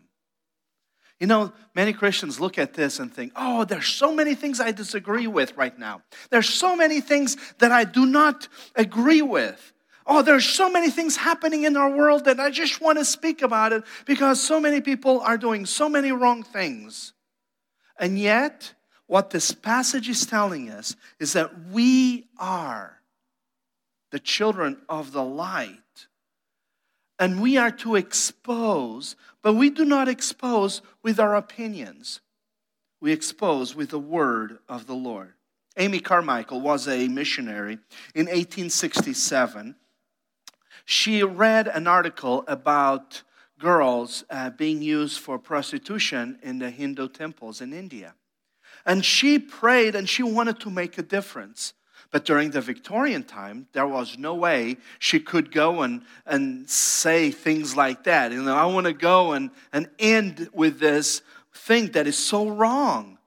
You 1.20 1.26
know, 1.26 1.52
many 1.74 1.92
Christians 1.92 2.40
look 2.40 2.58
at 2.58 2.72
this 2.72 2.98
and 2.98 3.12
think, 3.12 3.32
oh, 3.36 3.64
there's 3.64 3.86
so 3.86 4.14
many 4.14 4.34
things 4.34 4.58
I 4.58 4.72
disagree 4.72 5.26
with 5.26 5.54
right 5.54 5.78
now. 5.78 6.00
There's 6.30 6.48
so 6.48 6.74
many 6.74 7.02
things 7.02 7.36
that 7.58 7.70
I 7.70 7.84
do 7.84 8.06
not 8.06 8.48
agree 8.74 9.20
with. 9.20 9.74
Oh, 10.06 10.22
there's 10.22 10.46
so 10.46 10.70
many 10.70 10.90
things 10.90 11.16
happening 11.16 11.64
in 11.64 11.76
our 11.76 11.90
world 11.90 12.24
that 12.24 12.40
I 12.40 12.50
just 12.50 12.80
want 12.80 12.98
to 12.98 13.04
speak 13.04 13.42
about 13.42 13.72
it 13.74 13.84
because 14.06 14.40
so 14.40 14.58
many 14.58 14.80
people 14.80 15.20
are 15.20 15.36
doing 15.36 15.66
so 15.66 15.90
many 15.90 16.10
wrong 16.10 16.42
things. 16.42 17.12
And 17.98 18.18
yet, 18.18 18.72
what 19.06 19.28
this 19.28 19.52
passage 19.52 20.08
is 20.08 20.24
telling 20.24 20.70
us 20.70 20.96
is 21.18 21.34
that 21.34 21.66
we 21.66 22.28
are 22.38 22.98
the 24.10 24.18
children 24.18 24.78
of 24.88 25.12
the 25.12 25.22
light 25.22 25.76
and 27.20 27.42
we 27.42 27.58
are 27.58 27.70
to 27.70 27.96
expose, 27.96 29.14
but 29.42 29.52
we 29.52 29.68
do 29.68 29.84
not 29.84 30.08
expose 30.08 30.80
with 31.02 31.20
our 31.20 31.36
opinions. 31.36 32.20
We 32.98 33.12
expose 33.12 33.76
with 33.76 33.90
the 33.90 33.98
word 33.98 34.58
of 34.68 34.86
the 34.86 34.94
Lord. 34.94 35.34
Amy 35.76 36.00
Carmichael 36.00 36.62
was 36.62 36.88
a 36.88 37.08
missionary 37.08 37.74
in 38.14 38.26
1867. 38.26 39.76
She 40.86 41.22
read 41.22 41.68
an 41.68 41.86
article 41.86 42.42
about 42.48 43.22
girls 43.58 44.24
uh, 44.30 44.50
being 44.50 44.80
used 44.80 45.20
for 45.20 45.38
prostitution 45.38 46.38
in 46.42 46.58
the 46.58 46.70
Hindu 46.70 47.08
temples 47.08 47.60
in 47.60 47.74
India. 47.74 48.14
And 48.86 49.04
she 49.04 49.38
prayed 49.38 49.94
and 49.94 50.08
she 50.08 50.22
wanted 50.22 50.58
to 50.60 50.70
make 50.70 50.96
a 50.96 51.02
difference. 51.02 51.74
But 52.10 52.24
during 52.24 52.50
the 52.50 52.60
Victorian 52.60 53.22
time, 53.22 53.68
there 53.72 53.86
was 53.86 54.18
no 54.18 54.34
way 54.34 54.78
she 54.98 55.20
could 55.20 55.52
go 55.52 55.82
and, 55.82 56.02
and 56.26 56.68
say 56.68 57.30
things 57.30 57.76
like 57.76 58.04
that. 58.04 58.32
You 58.32 58.42
know, 58.42 58.56
I 58.56 58.64
want 58.66 58.86
to 58.86 58.92
go 58.92 59.32
and, 59.32 59.50
and 59.72 59.88
end 59.98 60.48
with 60.52 60.80
this 60.80 61.22
thing 61.54 61.92
that 61.92 62.08
is 62.08 62.18
so 62.18 62.48
wrong. 62.48 63.18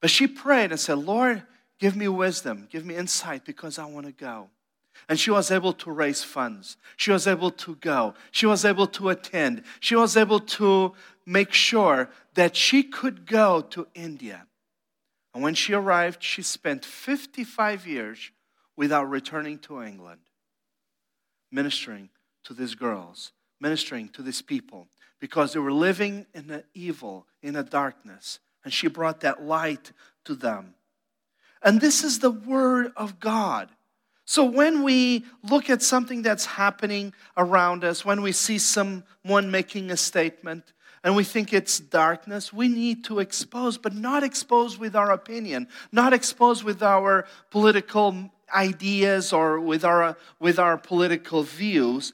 But 0.00 0.10
she 0.10 0.26
prayed 0.26 0.72
and 0.72 0.80
said, 0.80 0.98
Lord, 0.98 1.44
give 1.78 1.94
me 1.94 2.08
wisdom, 2.08 2.66
give 2.68 2.84
me 2.84 2.96
insight 2.96 3.44
because 3.44 3.78
I 3.78 3.84
want 3.84 4.06
to 4.06 4.12
go. 4.12 4.50
And 5.08 5.18
she 5.18 5.30
was 5.30 5.50
able 5.50 5.72
to 5.74 5.90
raise 5.90 6.24
funds. 6.24 6.76
She 6.96 7.12
was 7.12 7.26
able 7.26 7.50
to 7.50 7.76
go. 7.76 8.14
She 8.32 8.46
was 8.46 8.64
able 8.64 8.88
to 8.88 9.08
attend. 9.10 9.62
She 9.78 9.94
was 9.94 10.16
able 10.16 10.40
to 10.40 10.94
make 11.26 11.52
sure 11.52 12.10
that 12.34 12.56
she 12.56 12.82
could 12.82 13.26
go 13.26 13.60
to 13.60 13.86
India. 13.94 14.46
And 15.34 15.42
when 15.42 15.54
she 15.54 15.72
arrived, 15.72 16.22
she 16.22 16.42
spent 16.42 16.84
55 16.84 17.86
years 17.86 18.30
without 18.76 19.08
returning 19.08 19.58
to 19.60 19.82
England, 19.82 20.20
ministering 21.50 22.10
to 22.44 22.54
these 22.54 22.74
girls, 22.74 23.32
ministering 23.60 24.08
to 24.10 24.22
these 24.22 24.42
people, 24.42 24.88
because 25.20 25.52
they 25.52 25.60
were 25.60 25.72
living 25.72 26.26
in 26.34 26.48
the 26.48 26.64
evil, 26.74 27.26
in 27.42 27.54
the 27.54 27.62
darkness. 27.62 28.40
And 28.64 28.72
she 28.72 28.88
brought 28.88 29.20
that 29.20 29.42
light 29.42 29.92
to 30.24 30.34
them. 30.34 30.74
And 31.62 31.80
this 31.80 32.02
is 32.02 32.18
the 32.18 32.30
Word 32.30 32.92
of 32.96 33.20
God. 33.20 33.68
So 34.24 34.44
when 34.44 34.82
we 34.82 35.24
look 35.42 35.68
at 35.68 35.82
something 35.82 36.22
that's 36.22 36.46
happening 36.46 37.12
around 37.36 37.84
us, 37.84 38.04
when 38.04 38.22
we 38.22 38.32
see 38.32 38.58
someone 38.58 39.50
making 39.50 39.90
a 39.90 39.96
statement, 39.96 40.72
and 41.04 41.16
we 41.16 41.24
think 41.24 41.52
it's 41.52 41.80
darkness, 41.80 42.52
we 42.52 42.68
need 42.68 43.04
to 43.04 43.18
expose, 43.18 43.76
but 43.76 43.94
not 43.94 44.22
expose 44.22 44.78
with 44.78 44.94
our 44.94 45.10
opinion, 45.10 45.68
not 45.90 46.12
expose 46.12 46.62
with 46.62 46.82
our 46.82 47.26
political 47.50 48.30
ideas 48.54 49.32
or 49.32 49.58
with 49.58 49.84
our, 49.84 50.16
with 50.38 50.58
our 50.58 50.78
political 50.78 51.42
views. 51.42 52.12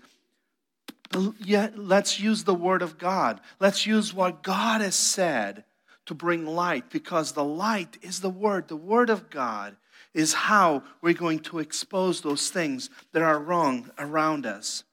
Yet, 1.38 1.78
let's 1.78 2.20
use 2.20 2.44
the 2.44 2.54
Word 2.54 2.82
of 2.82 2.98
God. 2.98 3.40
Let's 3.60 3.86
use 3.86 4.14
what 4.14 4.42
God 4.42 4.80
has 4.80 4.94
said 4.94 5.64
to 6.06 6.14
bring 6.14 6.46
light 6.46 6.90
because 6.90 7.32
the 7.32 7.44
light 7.44 7.98
is 8.02 8.20
the 8.20 8.30
Word. 8.30 8.68
The 8.68 8.76
Word 8.76 9.10
of 9.10 9.28
God 9.30 9.76
is 10.14 10.32
how 10.32 10.82
we're 11.02 11.12
going 11.12 11.40
to 11.40 11.58
expose 11.58 12.20
those 12.20 12.50
things 12.50 12.88
that 13.12 13.22
are 13.22 13.38
wrong 13.38 13.90
around 13.98 14.46
us. 14.46 14.84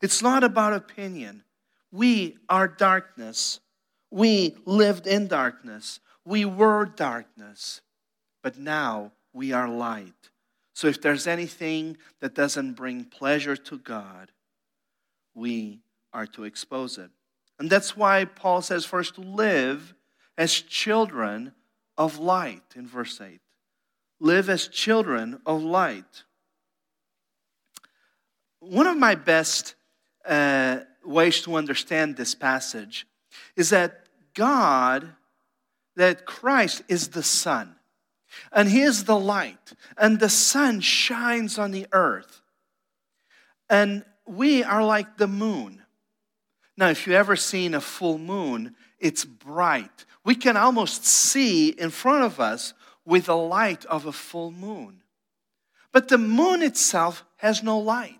It's 0.00 0.22
not 0.22 0.42
about 0.42 0.72
opinion. 0.72 1.42
We 1.92 2.38
are 2.48 2.66
darkness. 2.66 3.60
We 4.10 4.56
lived 4.64 5.06
in 5.06 5.28
darkness. 5.28 6.00
We 6.24 6.44
were 6.44 6.86
darkness. 6.86 7.82
But 8.42 8.58
now 8.58 9.12
we 9.32 9.52
are 9.52 9.68
light. 9.68 10.30
So 10.74 10.86
if 10.88 11.00
there's 11.00 11.26
anything 11.26 11.98
that 12.20 12.34
doesn't 12.34 12.72
bring 12.72 13.04
pleasure 13.04 13.56
to 13.56 13.78
God, 13.78 14.32
we 15.34 15.80
are 16.12 16.26
to 16.28 16.44
expose 16.44 16.98
it. 16.98 17.10
And 17.58 17.68
that's 17.70 17.96
why 17.96 18.24
Paul 18.24 18.62
says 18.62 18.84
for 18.84 18.98
us 18.98 19.10
to 19.12 19.20
live 19.20 19.94
as 20.36 20.52
children 20.52 21.52
of 21.98 22.18
light 22.18 22.62
in 22.74 22.86
verse 22.86 23.20
8. 23.20 23.40
Live 24.18 24.48
as 24.48 24.68
children 24.68 25.40
of 25.44 25.62
light. 25.62 26.24
One 28.60 28.86
of 28.86 28.96
my 28.96 29.14
best 29.14 29.74
uh, 30.24 30.80
ways 31.04 31.40
to 31.42 31.56
understand 31.56 32.16
this 32.16 32.34
passage 32.34 33.06
is 33.56 33.70
that 33.70 34.06
God, 34.34 35.14
that 35.96 36.26
Christ 36.26 36.82
is 36.88 37.08
the 37.08 37.22
sun, 37.22 37.76
and 38.52 38.68
He 38.68 38.82
is 38.82 39.04
the 39.04 39.18
light, 39.18 39.72
and 39.96 40.18
the 40.18 40.28
sun 40.28 40.80
shines 40.80 41.58
on 41.58 41.70
the 41.70 41.86
earth. 41.92 42.42
And 43.68 44.04
we 44.26 44.62
are 44.62 44.84
like 44.84 45.16
the 45.16 45.26
moon. 45.26 45.82
Now, 46.76 46.88
if 46.88 47.06
you've 47.06 47.16
ever 47.16 47.36
seen 47.36 47.74
a 47.74 47.80
full 47.80 48.18
moon, 48.18 48.74
it's 48.98 49.24
bright. 49.24 50.04
We 50.24 50.34
can 50.34 50.56
almost 50.56 51.04
see 51.04 51.68
in 51.68 51.90
front 51.90 52.24
of 52.24 52.40
us 52.40 52.72
with 53.04 53.26
the 53.26 53.36
light 53.36 53.84
of 53.86 54.06
a 54.06 54.12
full 54.12 54.50
moon. 54.50 55.02
But 55.92 56.08
the 56.08 56.18
moon 56.18 56.62
itself 56.62 57.24
has 57.36 57.62
no 57.62 57.78
light. 57.78 58.18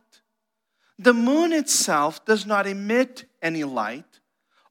The 0.99 1.15
moon 1.15 1.53
itself 1.53 2.25
does 2.25 2.47
not 2.47 2.67
emit 2.67 3.25
any 3.41 3.65
light. 3.65 4.21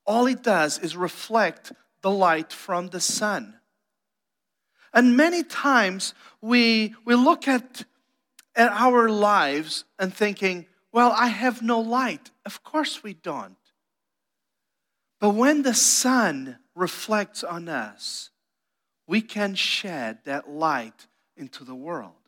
All 0.05 0.27
it 0.27 0.43
does 0.43 0.79
is 0.79 0.95
reflect 0.95 1.71
the 2.01 2.11
light 2.11 2.51
from 2.51 2.87
the 2.87 2.99
sun. 2.99 3.55
And 4.93 5.15
many 5.15 5.43
times 5.43 6.13
we, 6.41 6.95
we 7.05 7.15
look 7.15 7.47
at, 7.47 7.85
at 8.55 8.71
our 8.71 9.09
lives 9.09 9.85
and 9.97 10.13
thinking, 10.13 10.65
well, 10.91 11.13
I 11.17 11.27
have 11.27 11.61
no 11.61 11.79
light. 11.79 12.31
Of 12.45 12.63
course 12.63 13.03
we 13.03 13.13
don't. 13.13 13.55
But 15.19 15.31
when 15.31 15.61
the 15.61 15.73
sun 15.73 16.57
reflects 16.75 17.43
on 17.43 17.69
us, 17.69 18.31
we 19.07 19.21
can 19.21 19.55
shed 19.55 20.19
that 20.25 20.49
light 20.49 21.07
into 21.37 21.63
the 21.63 21.75
world. 21.75 22.20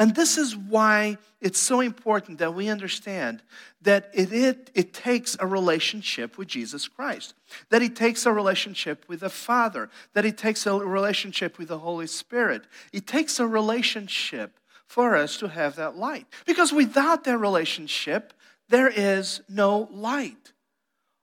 And 0.00 0.14
this 0.14 0.38
is 0.38 0.56
why 0.56 1.18
it's 1.42 1.58
so 1.58 1.80
important 1.80 2.38
that 2.38 2.54
we 2.54 2.70
understand 2.70 3.42
that 3.82 4.10
it, 4.14 4.32
it, 4.32 4.70
it, 4.74 4.94
takes 4.94 5.36
a 5.38 5.46
relationship 5.46 6.38
with 6.38 6.48
Jesus 6.48 6.88
Christ, 6.88 7.34
that 7.68 7.82
it 7.82 7.94
takes 7.94 8.24
a 8.24 8.32
relationship 8.32 9.04
with 9.08 9.20
the 9.20 9.28
Father, 9.28 9.90
that 10.14 10.24
it 10.24 10.38
takes 10.38 10.64
a 10.64 10.72
relationship 10.78 11.58
with 11.58 11.68
the 11.68 11.80
Holy 11.80 12.06
Spirit. 12.06 12.62
It 12.94 13.06
takes 13.06 13.38
a 13.38 13.46
relationship 13.46 14.58
for 14.86 15.16
us 15.16 15.36
to 15.36 15.48
have 15.48 15.76
that 15.76 15.98
light. 15.98 16.26
Because 16.46 16.72
without 16.72 17.24
that 17.24 17.36
relationship, 17.36 18.32
there 18.70 18.88
is 18.88 19.42
no 19.50 19.86
light. 19.92 20.54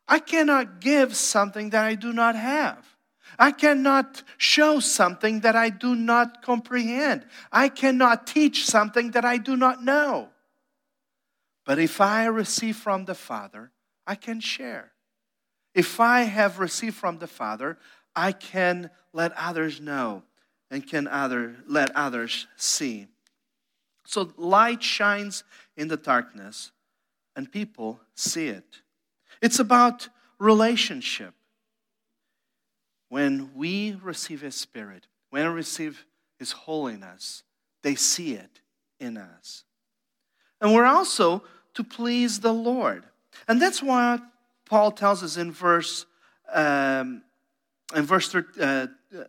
I 0.07 0.19
cannot 0.19 0.81
give 0.81 1.15
something 1.15 1.71
that 1.71 1.83
I 1.83 1.95
do 1.95 2.13
not 2.13 2.35
have. 2.35 2.96
I 3.39 3.51
cannot 3.51 4.23
show 4.37 4.79
something 4.79 5.41
that 5.41 5.55
I 5.55 5.69
do 5.69 5.95
not 5.95 6.41
comprehend. 6.41 7.25
I 7.51 7.69
cannot 7.69 8.25
teach 8.25 8.65
something 8.65 9.11
that 9.11 9.25
I 9.25 9.37
do 9.37 9.55
not 9.55 9.83
know. 9.83 10.29
But 11.65 11.79
if 11.79 12.01
I 12.01 12.25
receive 12.25 12.77
from 12.77 13.05
the 13.05 13.13
Father, 13.13 13.71
I 14.07 14.15
can 14.15 14.39
share. 14.39 14.93
If 15.75 15.99
I 15.99 16.21
have 16.21 16.59
received 16.59 16.95
from 16.95 17.19
the 17.19 17.27
Father, 17.27 17.77
I 18.15 18.31
can 18.31 18.89
let 19.13 19.33
others 19.37 19.79
know 19.79 20.23
and 20.71 20.85
can 20.85 21.07
other, 21.07 21.57
let 21.67 21.95
others 21.95 22.47
see. 22.55 23.07
So 24.05 24.31
light 24.37 24.81
shines 24.81 25.43
in 25.75 25.89
the 25.89 25.97
darkness, 25.97 26.71
and 27.35 27.51
people 27.51 27.99
see 28.15 28.47
it. 28.47 28.81
It's 29.41 29.59
about 29.59 30.09
relationship. 30.39 31.33
When 33.09 33.51
we 33.55 33.97
receive 34.01 34.41
His 34.41 34.55
Spirit, 34.55 35.07
when 35.29 35.47
we 35.47 35.53
receive 35.53 36.05
His 36.39 36.51
holiness, 36.51 37.43
they 37.83 37.95
see 37.95 38.33
it 38.33 38.61
in 38.99 39.17
us. 39.17 39.63
And 40.59 40.73
we're 40.73 40.85
also 40.85 41.43
to 41.75 41.83
please 41.83 42.39
the 42.39 42.53
Lord. 42.53 43.03
And 43.47 43.61
that's 43.61 43.81
why 43.81 44.19
Paul 44.65 44.91
tells 44.91 45.23
us 45.23 45.37
in 45.37 45.51
verse, 45.51 46.05
um, 46.51 47.21
in 47.95 48.03
verse, 48.03 48.33
uh, 48.33 48.87
uh, 49.15 49.23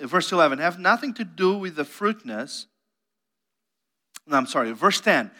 verse 0.00 0.32
11 0.32 0.58
have 0.58 0.78
nothing 0.78 1.14
to 1.14 1.24
do 1.24 1.56
with 1.56 1.76
the 1.76 1.84
fruitness. 1.84 2.66
No, 4.26 4.36
I'm 4.36 4.46
sorry, 4.46 4.72
verse 4.72 5.00
10. 5.00 5.30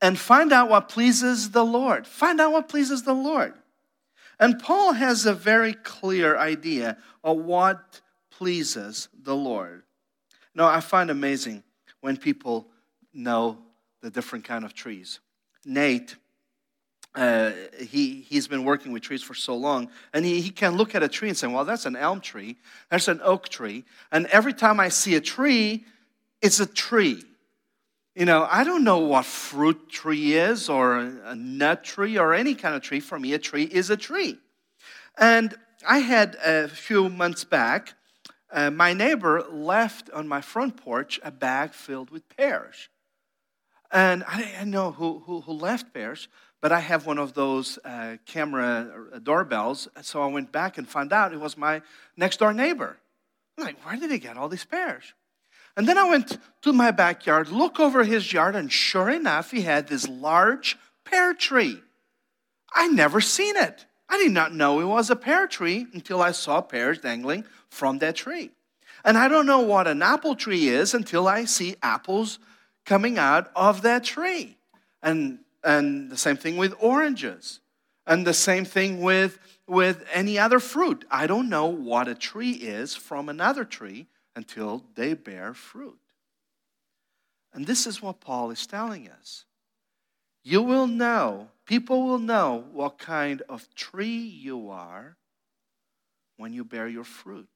And 0.00 0.18
find 0.18 0.52
out 0.52 0.70
what 0.70 0.88
pleases 0.88 1.50
the 1.50 1.64
Lord. 1.64 2.06
Find 2.06 2.40
out 2.40 2.52
what 2.52 2.68
pleases 2.68 3.02
the 3.02 3.12
Lord. 3.12 3.54
And 4.40 4.58
Paul 4.58 4.92
has 4.92 5.26
a 5.26 5.34
very 5.34 5.74
clear 5.74 6.36
idea 6.36 6.96
of 7.24 7.38
what 7.38 8.00
pleases 8.30 9.08
the 9.22 9.34
Lord. 9.34 9.82
Now, 10.54 10.68
I 10.68 10.80
find 10.80 11.10
amazing 11.10 11.62
when 12.00 12.16
people 12.16 12.68
know 13.12 13.58
the 14.00 14.10
different 14.10 14.44
kind 14.44 14.64
of 14.64 14.74
trees. 14.74 15.20
Nate, 15.64 16.16
uh, 17.14 17.50
he, 17.80 18.20
he's 18.20 18.46
been 18.46 18.64
working 18.64 18.92
with 18.92 19.02
trees 19.02 19.22
for 19.22 19.34
so 19.34 19.56
long, 19.56 19.90
and 20.12 20.24
he, 20.24 20.40
he 20.40 20.50
can 20.50 20.76
look 20.76 20.94
at 20.94 21.02
a 21.02 21.08
tree 21.08 21.28
and 21.28 21.36
say, 21.36 21.48
well, 21.48 21.64
that's 21.64 21.86
an 21.86 21.96
elm 21.96 22.20
tree, 22.20 22.56
that's 22.90 23.08
an 23.08 23.20
oak 23.24 23.48
tree. 23.48 23.84
And 24.12 24.26
every 24.26 24.52
time 24.52 24.78
I 24.78 24.88
see 24.88 25.16
a 25.16 25.20
tree, 25.20 25.84
it's 26.40 26.60
a 26.60 26.66
tree. 26.66 27.24
You 28.18 28.24
know, 28.24 28.48
I 28.50 28.64
don't 28.64 28.82
know 28.82 28.98
what 28.98 29.26
fruit 29.26 29.88
tree 29.88 30.34
is 30.34 30.68
or 30.68 30.98
a 30.98 31.36
nut 31.36 31.84
tree 31.84 32.18
or 32.18 32.34
any 32.34 32.56
kind 32.56 32.74
of 32.74 32.82
tree. 32.82 32.98
For 32.98 33.16
me, 33.16 33.32
a 33.32 33.38
tree 33.38 33.62
is 33.62 33.90
a 33.90 33.96
tree. 33.96 34.38
And 35.16 35.54
I 35.86 36.00
had 36.00 36.36
a 36.44 36.66
few 36.66 37.08
months 37.08 37.44
back, 37.44 37.94
uh, 38.50 38.72
my 38.72 38.92
neighbor 38.92 39.44
left 39.48 40.10
on 40.10 40.26
my 40.26 40.40
front 40.40 40.76
porch 40.76 41.20
a 41.22 41.30
bag 41.30 41.72
filled 41.72 42.10
with 42.10 42.28
pears. 42.36 42.88
And 43.92 44.24
I 44.24 44.38
didn't 44.38 44.72
know 44.72 44.90
who, 44.90 45.22
who, 45.24 45.42
who 45.42 45.52
left 45.52 45.94
pears, 45.94 46.26
but 46.60 46.72
I 46.72 46.80
have 46.80 47.06
one 47.06 47.18
of 47.18 47.34
those 47.34 47.78
uh, 47.84 48.16
camera 48.26 49.20
doorbells. 49.22 49.86
So 50.02 50.22
I 50.22 50.26
went 50.26 50.50
back 50.50 50.76
and 50.76 50.88
found 50.88 51.12
out 51.12 51.32
it 51.32 51.38
was 51.38 51.56
my 51.56 51.82
next 52.16 52.38
door 52.38 52.52
neighbor. 52.52 52.96
I'm 53.56 53.64
like, 53.64 53.86
where 53.86 53.94
did 53.94 54.10
he 54.10 54.18
get 54.18 54.36
all 54.36 54.48
these 54.48 54.64
pears? 54.64 55.14
And 55.78 55.86
then 55.86 55.96
I 55.96 56.10
went 56.10 56.38
to 56.62 56.72
my 56.72 56.90
backyard, 56.90 57.50
look 57.50 57.78
over 57.78 58.02
his 58.02 58.32
yard, 58.32 58.56
and 58.56 58.70
sure 58.70 59.08
enough, 59.08 59.52
he 59.52 59.62
had 59.62 59.86
this 59.86 60.08
large 60.08 60.76
pear 61.04 61.32
tree. 61.32 61.80
I 62.74 62.88
never 62.88 63.20
seen 63.20 63.54
it. 63.56 63.86
I 64.08 64.18
did 64.18 64.32
not 64.32 64.52
know 64.52 64.80
it 64.80 64.86
was 64.86 65.08
a 65.08 65.14
pear 65.14 65.46
tree 65.46 65.86
until 65.94 66.20
I 66.20 66.32
saw 66.32 66.60
pears 66.62 66.98
dangling 66.98 67.44
from 67.68 68.00
that 68.00 68.16
tree. 68.16 68.50
And 69.04 69.16
I 69.16 69.28
don't 69.28 69.46
know 69.46 69.60
what 69.60 69.86
an 69.86 70.02
apple 70.02 70.34
tree 70.34 70.66
is 70.66 70.94
until 70.94 71.28
I 71.28 71.44
see 71.44 71.76
apples 71.80 72.40
coming 72.84 73.16
out 73.16 73.48
of 73.54 73.82
that 73.82 74.02
tree. 74.02 74.56
And, 75.00 75.38
and 75.62 76.10
the 76.10 76.16
same 76.16 76.36
thing 76.36 76.56
with 76.56 76.74
oranges. 76.80 77.60
And 78.04 78.26
the 78.26 78.34
same 78.34 78.64
thing 78.64 79.00
with, 79.00 79.38
with 79.68 80.04
any 80.12 80.40
other 80.40 80.58
fruit. 80.58 81.04
I 81.08 81.28
don't 81.28 81.48
know 81.48 81.66
what 81.66 82.08
a 82.08 82.16
tree 82.16 82.52
is 82.52 82.96
from 82.96 83.28
another 83.28 83.64
tree 83.64 84.08
until 84.38 84.84
they 84.94 85.14
bear 85.14 85.52
fruit. 85.52 85.98
And 87.52 87.66
this 87.66 87.88
is 87.88 88.00
what 88.00 88.20
Paul 88.20 88.52
is 88.52 88.68
telling 88.68 89.08
us. 89.08 89.44
You 90.44 90.62
will 90.62 90.86
know, 90.86 91.48
people 91.66 92.06
will 92.06 92.20
know 92.20 92.64
what 92.72 92.98
kind 92.98 93.42
of 93.48 93.68
tree 93.74 94.20
you 94.20 94.70
are 94.70 95.16
when 96.36 96.52
you 96.52 96.64
bear 96.64 96.86
your 96.86 97.02
fruit. 97.02 97.48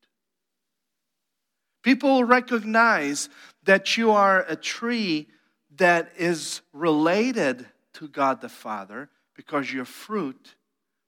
People 1.84 2.16
will 2.16 2.24
recognize 2.24 3.28
that 3.62 3.96
you 3.96 4.10
are 4.10 4.44
a 4.48 4.56
tree 4.56 5.28
that 5.76 6.10
is 6.18 6.62
related 6.72 7.64
to 7.94 8.08
God 8.08 8.40
the 8.40 8.48
Father 8.48 9.08
because 9.36 9.72
your 9.72 9.84
fruit 9.84 10.56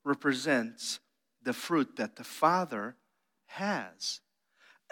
represents 0.04 1.00
the 1.42 1.52
fruit 1.52 1.96
that 1.96 2.14
the 2.14 2.22
Father 2.22 2.94
has. 3.46 4.20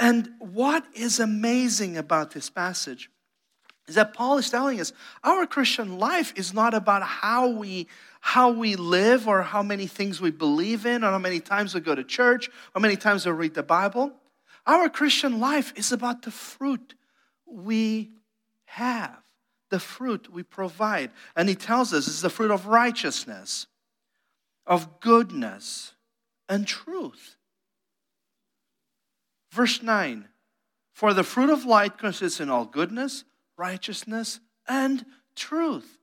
And 0.03 0.31
what 0.41 0.85
is 0.95 1.21
amazing 1.21 1.97
about 1.97 2.33
this 2.33 2.51
passage 2.51 3.09
is 3.87 3.95
that 3.95 4.15
Paul 4.15 4.37
is 4.37 4.51
telling 4.51 4.81
us 4.81 4.93
our 5.23 5.47
Christian 5.47 5.97
life 5.97 6.33
is 6.35 6.53
not 6.53 6.75
about 6.75 7.05
how 7.05 7.47
we 7.47 7.87
how 8.21 8.51
we 8.51 8.75
live 8.75 9.29
or 9.29 9.43
how 9.43 9.63
many 9.63 9.87
things 9.87 10.21
we 10.21 10.33
believe 10.33 10.87
in 10.87 11.05
or 11.05 11.13
how 11.13 11.21
many 11.21 11.39
times 11.39 11.73
we 11.73 11.81
go 11.81 11.95
to 11.95 12.03
church 12.03 12.49
or 12.49 12.53
how 12.75 12.81
many 12.81 12.97
times 12.97 13.25
we 13.27 13.31
read 13.31 13.55
the 13.55 13.63
Bible. 13.63 14.13
Our 14.67 14.89
Christian 14.89 15.39
life 15.39 15.73
is 15.77 15.93
about 15.93 16.23
the 16.23 16.33
fruit 16.33 16.97
we 17.47 18.11
have, 18.65 19.23
the 19.71 19.79
fruit 19.79 20.33
we 20.33 20.43
provide. 20.43 21.13
And 21.37 21.49
he 21.49 21.55
tells 21.55 21.93
us 21.93 22.09
it's 22.09 22.23
the 22.23 22.29
fruit 22.29 22.51
of 22.51 22.67
righteousness, 22.67 23.69
of 24.67 24.99
goodness, 24.99 25.93
and 26.49 26.67
truth. 26.67 27.37
Verse 29.53 29.83
9 29.83 30.29
For 30.95 31.15
the 31.15 31.23
fruit 31.23 31.51
of 31.51 31.65
light 31.65 31.99
consists 31.99 32.41
in 32.41 32.51
all 32.51 32.65
goodness, 32.65 33.25
righteousness, 33.57 34.41
and 34.67 35.05
truth. 35.37 35.99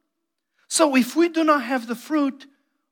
So 0.67 0.95
if 0.95 1.15
we 1.15 1.29
do 1.29 1.43
not 1.43 1.63
have 1.63 1.87
the 1.87 1.95
fruit, 1.95 2.45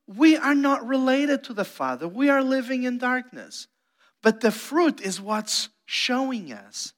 we 0.07 0.35
are 0.35 0.55
not 0.55 0.85
related 0.85 1.43
to 1.45 1.53
the 1.53 1.65
Father. 1.65 2.07
We 2.07 2.29
are 2.29 2.43
living 2.43 2.83
in 2.83 2.97
darkness. 2.97 3.67
But 4.23 4.41
the 4.41 4.51
fruit 4.51 4.99
is 4.99 5.21
what's 5.21 5.69
showing 5.85 6.51
us, 6.51 6.93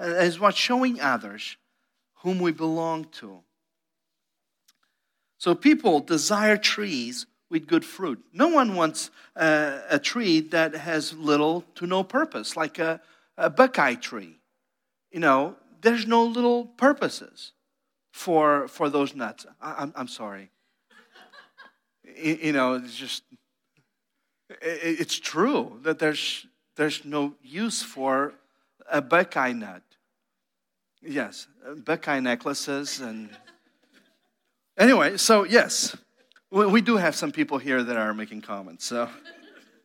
uh, 0.00 0.04
is 0.04 0.38
what's 0.38 0.56
showing 0.56 1.00
others 1.00 1.56
whom 2.18 2.38
we 2.38 2.52
belong 2.52 3.06
to. 3.06 3.40
So 5.38 5.54
people 5.54 6.00
desire 6.00 6.56
trees 6.56 7.26
with 7.54 7.68
good 7.68 7.84
fruit. 7.84 8.18
No 8.32 8.48
one 8.48 8.74
wants 8.74 9.12
a 9.36 10.00
tree 10.02 10.40
that 10.40 10.74
has 10.74 11.12
little 11.12 11.62
to 11.76 11.86
no 11.86 12.02
purpose, 12.02 12.56
like 12.56 12.80
a, 12.80 13.00
a 13.38 13.48
buckeye 13.48 13.94
tree. 13.94 14.40
You 15.12 15.20
know, 15.20 15.54
there's 15.80 16.04
no 16.04 16.24
little 16.24 16.66
purposes 16.66 17.52
for, 18.12 18.66
for 18.66 18.90
those 18.90 19.14
nuts. 19.14 19.46
I, 19.60 19.70
am 19.70 19.76
I'm, 19.78 19.92
I'm 19.96 20.08
sorry. 20.08 20.50
you, 22.20 22.38
you 22.42 22.52
know, 22.52 22.74
it's 22.74 22.96
just, 22.96 23.22
it, 24.50 25.00
it's 25.00 25.16
true 25.16 25.78
that 25.84 26.00
there's, 26.00 26.48
there's 26.74 27.04
no 27.04 27.34
use 27.40 27.84
for 27.84 28.34
a 28.90 29.00
buckeye 29.00 29.52
nut. 29.52 29.82
Yes, 31.00 31.46
buckeye 31.84 32.18
necklaces 32.18 32.98
and. 32.98 33.30
Anyway, 34.76 35.18
so 35.18 35.44
yes, 35.44 35.96
we 36.54 36.80
do 36.80 36.96
have 36.96 37.16
some 37.16 37.32
people 37.32 37.58
here 37.58 37.82
that 37.82 37.96
are 37.96 38.14
making 38.14 38.42
comments. 38.42 38.84
So, 38.84 39.08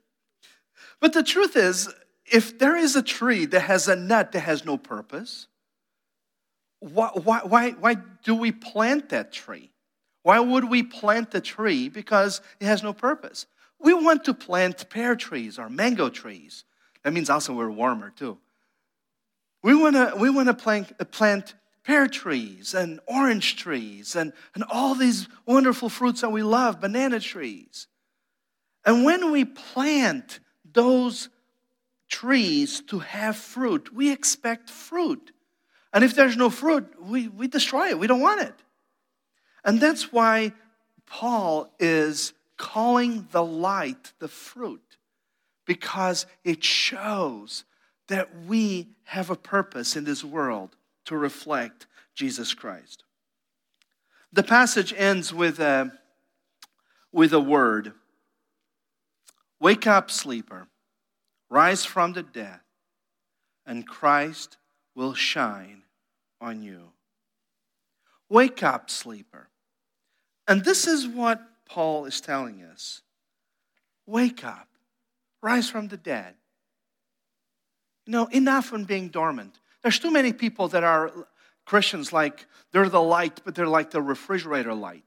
but 0.99 1.13
the 1.13 1.23
truth 1.23 1.55
is, 1.55 1.89
if 2.31 2.59
there 2.59 2.75
is 2.75 2.95
a 2.95 3.01
tree 3.01 3.45
that 3.47 3.61
has 3.61 3.87
a 3.87 3.95
nut 3.95 4.33
that 4.33 4.41
has 4.41 4.63
no 4.65 4.77
purpose, 4.77 5.47
why, 6.79 7.09
why, 7.15 7.39
why, 7.39 7.71
why 7.71 7.95
do 8.23 8.35
we 8.35 8.51
plant 8.51 9.09
that 9.09 9.31
tree? 9.31 9.71
Why 10.21 10.39
would 10.39 10.69
we 10.69 10.83
plant 10.83 11.31
the 11.31 11.41
tree? 11.41 11.89
Because 11.89 12.41
it 12.59 12.65
has 12.65 12.83
no 12.83 12.93
purpose. 12.93 13.47
We 13.79 13.93
want 13.93 14.25
to 14.25 14.33
plant 14.33 14.89
pear 14.89 15.15
trees 15.15 15.57
or 15.57 15.69
mango 15.69 16.09
trees. 16.09 16.65
That 17.03 17.13
means 17.13 17.29
also 17.29 17.53
we're 17.53 17.71
warmer 17.71 18.11
too. 18.11 18.37
We 19.63 19.75
want 19.75 19.95
to 19.95 20.13
we 20.17 20.29
want 20.29 20.47
to 20.47 20.53
plant, 20.53 21.11
plant 21.11 21.55
pear 21.83 22.07
trees 22.07 22.73
and 22.73 22.99
orange 23.07 23.55
trees 23.55 24.15
and, 24.15 24.33
and 24.55 24.63
all 24.69 24.95
these 24.95 25.27
wonderful 25.45 25.89
fruits 25.89 26.21
that 26.21 26.31
we 26.31 26.43
love, 26.43 26.79
banana 26.81 27.19
trees. 27.19 27.87
And 28.85 29.03
when 29.03 29.31
we 29.31 29.45
plant 29.45 30.39
those 30.71 31.29
trees 32.09 32.81
to 32.87 32.99
have 32.99 33.35
fruit, 33.35 33.93
we 33.93 34.11
expect 34.11 34.69
fruit. 34.69 35.31
And 35.93 36.03
if 36.03 36.15
there's 36.15 36.37
no 36.37 36.49
fruit, 36.49 36.87
we, 37.01 37.27
we 37.27 37.47
destroy 37.47 37.89
it. 37.89 37.99
We 37.99 38.07
don't 38.07 38.21
want 38.21 38.41
it. 38.41 38.55
And 39.63 39.81
that's 39.81 40.11
why 40.11 40.53
Paul 41.05 41.73
is 41.79 42.33
calling 42.57 43.27
the 43.31 43.43
light 43.43 44.13
the 44.19 44.27
fruit, 44.27 44.97
because 45.65 46.25
it 46.43 46.63
shows 46.63 47.63
that 48.07 48.29
we 48.45 48.89
have 49.05 49.29
a 49.29 49.35
purpose 49.35 49.95
in 49.95 50.03
this 50.03 50.23
world 50.23 50.75
to 51.09 51.17
reflect 51.17 51.87
Jesus 52.13 52.53
Christ. 52.53 53.03
The 54.31 54.43
passage 54.43 54.93
ends 54.95 55.33
with 55.33 55.59
a, 55.59 55.91
with 57.11 57.33
a 57.33 57.39
word 57.39 57.93
Wake 59.61 59.87
up, 59.87 60.09
sleeper, 60.09 60.69
rise 61.49 61.83
from 61.83 62.13
the 62.13 62.23
dead, 62.23 62.61
and 63.65 63.85
Christ 63.85 64.55
will 64.95 65.13
shine 65.13 65.81
on 66.39 66.61
you. 66.63 66.91
Wake 68.29 68.63
up, 68.63 68.89
sleeper. 68.89 69.49
And 70.47 70.63
this 70.63 70.87
is 70.87 71.07
what 71.07 71.41
Paul 71.65 72.05
is 72.05 72.21
telling 72.21 72.61
us 72.61 73.01
Wake 74.05 74.45
up, 74.45 74.69
rise 75.41 75.69
from 75.69 75.87
the 75.89 75.97
dead. 75.97 76.35
Know, 78.07 78.27
enough 78.27 78.71
on 78.71 78.85
being 78.85 79.09
dormant. 79.09 79.59
There's 79.81 79.99
too 79.99 80.11
many 80.11 80.33
people 80.33 80.67
that 80.69 80.83
are 80.83 81.11
Christians 81.65 82.11
like 82.11 82.45
they're 82.71 82.89
the 82.89 83.01
light, 83.01 83.41
but 83.45 83.55
they're 83.55 83.67
like 83.67 83.91
the 83.91 84.01
refrigerator 84.01 84.73
light. 84.73 85.03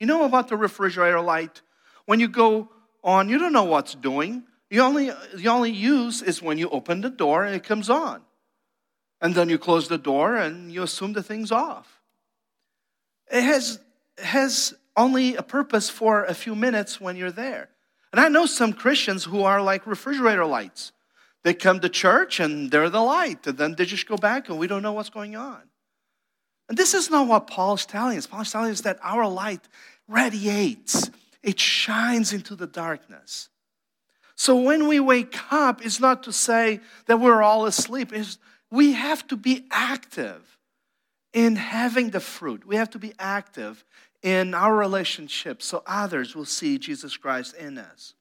You 0.00 0.06
know 0.06 0.24
about 0.24 0.48
the 0.48 0.56
refrigerator 0.56 1.20
light? 1.20 1.62
When 2.06 2.20
you 2.20 2.28
go 2.28 2.70
on, 3.02 3.28
you 3.28 3.38
don't 3.38 3.52
know 3.52 3.64
what's 3.64 3.94
doing. 3.94 4.44
You 4.70 4.82
only, 4.82 5.10
the 5.34 5.48
only 5.48 5.70
use 5.70 6.22
is 6.22 6.42
when 6.42 6.58
you 6.58 6.68
open 6.70 7.00
the 7.00 7.10
door 7.10 7.44
and 7.44 7.54
it 7.54 7.64
comes 7.64 7.90
on. 7.90 8.22
And 9.20 9.34
then 9.34 9.48
you 9.48 9.58
close 9.58 9.88
the 9.88 9.98
door 9.98 10.36
and 10.36 10.72
you 10.72 10.82
assume 10.82 11.12
the 11.12 11.22
thing's 11.22 11.52
off. 11.52 12.00
It 13.30 13.42
has, 13.42 13.78
has 14.18 14.74
only 14.96 15.36
a 15.36 15.42
purpose 15.42 15.88
for 15.88 16.24
a 16.24 16.34
few 16.34 16.54
minutes 16.54 17.00
when 17.00 17.16
you're 17.16 17.30
there. 17.30 17.70
And 18.12 18.20
I 18.20 18.28
know 18.28 18.46
some 18.46 18.72
Christians 18.72 19.24
who 19.24 19.42
are 19.42 19.60
like 19.62 19.86
refrigerator 19.86 20.46
lights. 20.46 20.92
They 21.44 21.54
come 21.54 21.80
to 21.80 21.88
church 21.88 22.40
and 22.40 22.70
they're 22.70 22.90
the 22.90 23.02
light, 23.02 23.46
and 23.46 23.58
then 23.58 23.74
they 23.74 23.84
just 23.84 24.08
go 24.08 24.16
back 24.16 24.48
and 24.48 24.58
we 24.58 24.66
don't 24.66 24.82
know 24.82 24.92
what's 24.92 25.10
going 25.10 25.36
on. 25.36 25.60
And 26.68 26.78
this 26.78 26.94
is 26.94 27.10
not 27.10 27.28
what 27.28 27.46
Paul's 27.46 27.84
telling 27.84 28.16
us. 28.16 28.26
Paul's 28.26 28.50
telling 28.50 28.70
us 28.70 28.80
that 28.80 28.98
our 29.02 29.28
light 29.28 29.60
radiates, 30.08 31.10
it 31.42 31.60
shines 31.60 32.32
into 32.32 32.56
the 32.56 32.66
darkness. 32.66 33.50
So 34.34 34.56
when 34.56 34.88
we 34.88 34.98
wake 34.98 35.36
up, 35.52 35.84
it's 35.84 36.00
not 36.00 36.22
to 36.24 36.32
say 36.32 36.80
that 37.06 37.20
we're 37.20 37.42
all 37.42 37.66
asleep. 37.66 38.12
It's, 38.12 38.38
we 38.70 38.94
have 38.94 39.26
to 39.28 39.36
be 39.36 39.66
active 39.70 40.58
in 41.34 41.56
having 41.56 42.10
the 42.10 42.20
fruit. 42.20 42.66
We 42.66 42.76
have 42.76 42.90
to 42.90 42.98
be 42.98 43.12
active 43.18 43.84
in 44.22 44.54
our 44.54 44.74
relationships 44.74 45.66
so 45.66 45.82
others 45.86 46.34
will 46.34 46.46
see 46.46 46.78
Jesus 46.78 47.16
Christ 47.18 47.54
in 47.54 47.76
us. 47.76 48.14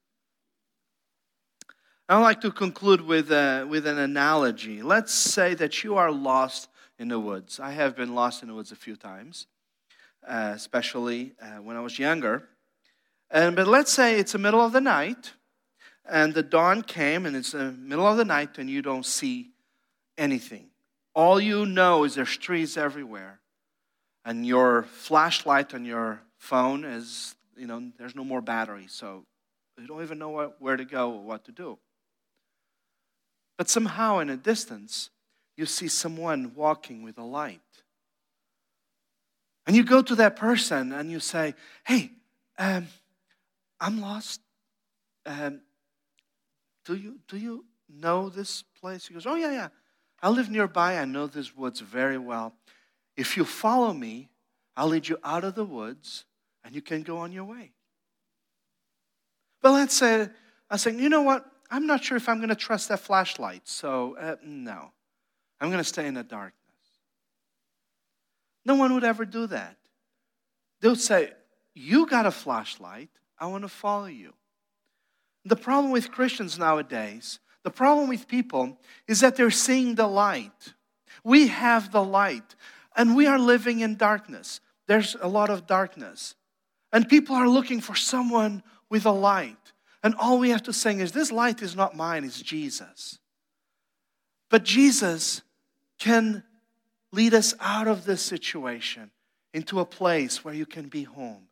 I'd 2.14 2.22
like 2.22 2.42
to 2.42 2.52
conclude 2.52 3.02
with, 3.02 3.32
uh, 3.32 3.66
with 3.68 3.88
an 3.88 3.98
analogy. 3.98 4.84
Let's 4.84 5.12
say 5.12 5.56
that 5.56 5.84
you 5.84 5.96
are 5.96 6.12
lost 6.12 6.70
in 7.00 7.08
the 7.08 7.20
woods. 7.20 7.60
I 7.60 7.72
have 7.72 7.96
been 7.96 8.14
lost 8.14 8.44
in 8.44 8.50
the 8.50 8.54
woods 8.54 8.72
a 8.72 8.76
few 8.76 8.96
times, 8.96 9.48
uh, 10.28 10.52
especially 10.54 11.34
uh, 11.42 11.56
when 11.64 11.76
I 11.76 11.80
was 11.80 11.98
younger. 11.98 12.50
And, 13.32 13.56
but 13.56 13.66
let's 13.66 13.92
say 13.92 14.20
it's 14.20 14.34
the 14.34 14.38
middle 14.38 14.62
of 14.62 14.74
the 14.74 14.80
night, 14.80 15.34
and 16.08 16.36
the 16.36 16.44
dawn 16.44 16.84
came, 16.84 17.26
and 17.26 17.36
it's 17.36 17.54
the 17.54 17.72
middle 17.72 18.06
of 18.06 18.18
the 18.18 18.26
night, 18.26 18.60
and 18.60 18.70
you 18.70 18.84
don't 18.84 19.08
see 19.08 19.50
anything. 20.16 20.68
All 21.16 21.42
you 21.42 21.66
know 21.66 22.04
is 22.04 22.14
there's 22.14 22.38
trees 22.38 22.78
everywhere, 22.78 23.40
and 24.24 24.46
your 24.46 24.84
flashlight 24.84 25.74
on 25.74 25.84
your 25.84 26.22
phone 26.38 26.86
is, 26.86 27.34
you 27.58 27.66
know, 27.66 27.92
there's 27.98 28.14
no 28.14 28.24
more 28.24 28.42
battery, 28.42 28.86
so 28.88 29.26
you 29.82 29.88
don't 29.88 30.04
even 30.04 30.20
know 30.20 30.30
what, 30.30 30.62
where 30.62 30.78
to 30.78 30.86
go 30.86 31.14
or 31.14 31.24
what 31.24 31.46
to 31.46 31.52
do. 31.52 31.80
But 33.58 33.70
somehow, 33.70 34.20
in 34.20 34.30
a 34.30 34.38
distance, 34.38 35.10
you 35.56 35.66
see 35.66 35.88
someone 35.88 36.54
walking 36.56 37.04
with 37.04 37.18
a 37.18 37.24
light. 37.24 37.62
And 39.66 39.76
you 39.76 39.84
go 39.84 40.02
to 40.02 40.16
that 40.16 40.36
person 40.36 40.92
and 40.92 41.10
you 41.10 41.20
say, 41.20 41.54
Hey, 41.86 42.12
um, 42.58 42.88
I'm 43.80 44.02
lost. 44.02 44.42
Um, 45.26 45.62
do, 46.86 46.96
you, 46.96 47.20
do 47.28 47.38
you 47.38 47.66
know 47.90 48.30
this 48.30 48.64
place? 48.82 49.08
He 49.08 49.14
goes, 49.14 49.26
Oh, 49.26 49.36
yeah, 49.36 49.52
yeah. 49.52 49.68
I 50.22 50.30
live 50.30 50.50
nearby. 50.50 50.98
I 50.98 51.06
know 51.06 51.28
this 51.28 51.56
woods 51.56 51.80
very 51.80 52.18
well. 52.18 52.54
If 53.16 53.38
you 53.38 53.46
follow 53.46 53.94
me, 53.94 54.30
I'll 54.76 54.88
lead 54.88 55.08
you 55.08 55.18
out 55.24 55.44
of 55.44 55.56
the 55.56 55.66
woods 55.66 56.26
and 56.64 56.74
you 56.74 56.82
can 56.82 57.04
go 57.04 57.18
on 57.18 57.32
your 57.32 57.44
way. 57.44 57.72
But 59.62 59.74
let's 59.74 59.96
say, 59.96 60.30
I 60.70 60.78
say, 60.78 60.96
you 60.96 61.10
know 61.10 61.22
what? 61.22 61.46
I'm 61.74 61.88
not 61.88 62.04
sure 62.04 62.16
if 62.16 62.30
I'm 62.30 62.38
going 62.38 62.50
to 62.50 62.56
trust 62.56 62.90
that 62.90 63.00
flashlight. 63.00 63.68
So, 63.68 64.16
uh, 64.20 64.36
no. 64.46 64.92
I'm 65.60 65.70
going 65.70 65.80
to 65.80 65.84
stay 65.84 66.06
in 66.06 66.14
the 66.14 66.24
darkness. 66.24 66.54
No 68.64 68.76
one 68.76 68.94
would 68.94 69.04
ever 69.04 69.26
do 69.26 69.48
that. 69.48 69.76
They 70.82 70.90
would 70.90 71.02
say, 71.02 71.32
You 71.74 72.06
got 72.06 72.28
a 72.28 72.32
flashlight. 72.32 73.10
I 73.40 73.48
want 73.48 73.64
to 73.64 73.70
follow 73.70 74.06
you. 74.06 74.34
The 75.46 75.56
problem 75.56 75.92
with 75.92 76.12
Christians 76.12 76.60
nowadays, 76.60 77.40
the 77.64 77.72
problem 77.72 78.08
with 78.08 78.28
people, 78.28 78.78
is 79.08 79.22
that 79.22 79.36
they're 79.36 79.50
seeing 79.50 79.96
the 79.96 80.08
light. 80.08 80.76
We 81.24 81.48
have 81.48 81.92
the 81.92 82.04
light, 82.04 82.54
and 82.96 83.16
we 83.16 83.26
are 83.26 83.40
living 83.40 83.80
in 83.80 83.96
darkness. 83.96 84.62
There's 84.86 85.16
a 85.20 85.28
lot 85.28 85.50
of 85.50 85.66
darkness. 85.66 86.36
And 86.92 87.10
people 87.10 87.36
are 87.36 87.50
looking 87.50 87.82
for 87.82 87.96
someone 87.96 88.62
with 88.92 89.08
a 89.08 89.12
light. 89.12 89.73
And 90.04 90.16
all 90.16 90.38
we 90.38 90.50
have 90.50 90.64
to 90.64 90.74
say 90.74 91.00
is, 91.00 91.14
This 91.14 91.32
light 91.32 91.62
is 91.62 91.76
not 91.76 91.96
mine, 91.96 92.26
it's 92.26 92.42
Jesus. 92.42 93.20
But 94.50 94.64
Jesus 94.64 95.42
can 95.98 96.44
lead 97.12 97.34
us 97.34 97.56
out 97.60 97.88
of 97.88 98.06
this 98.06 98.22
situation 98.22 99.12
into 99.54 99.80
a 99.80 99.86
place 99.86 100.44
where 100.44 100.54
you 100.54 100.66
can 100.66 100.90
be 100.90 101.04
home. 101.04 101.48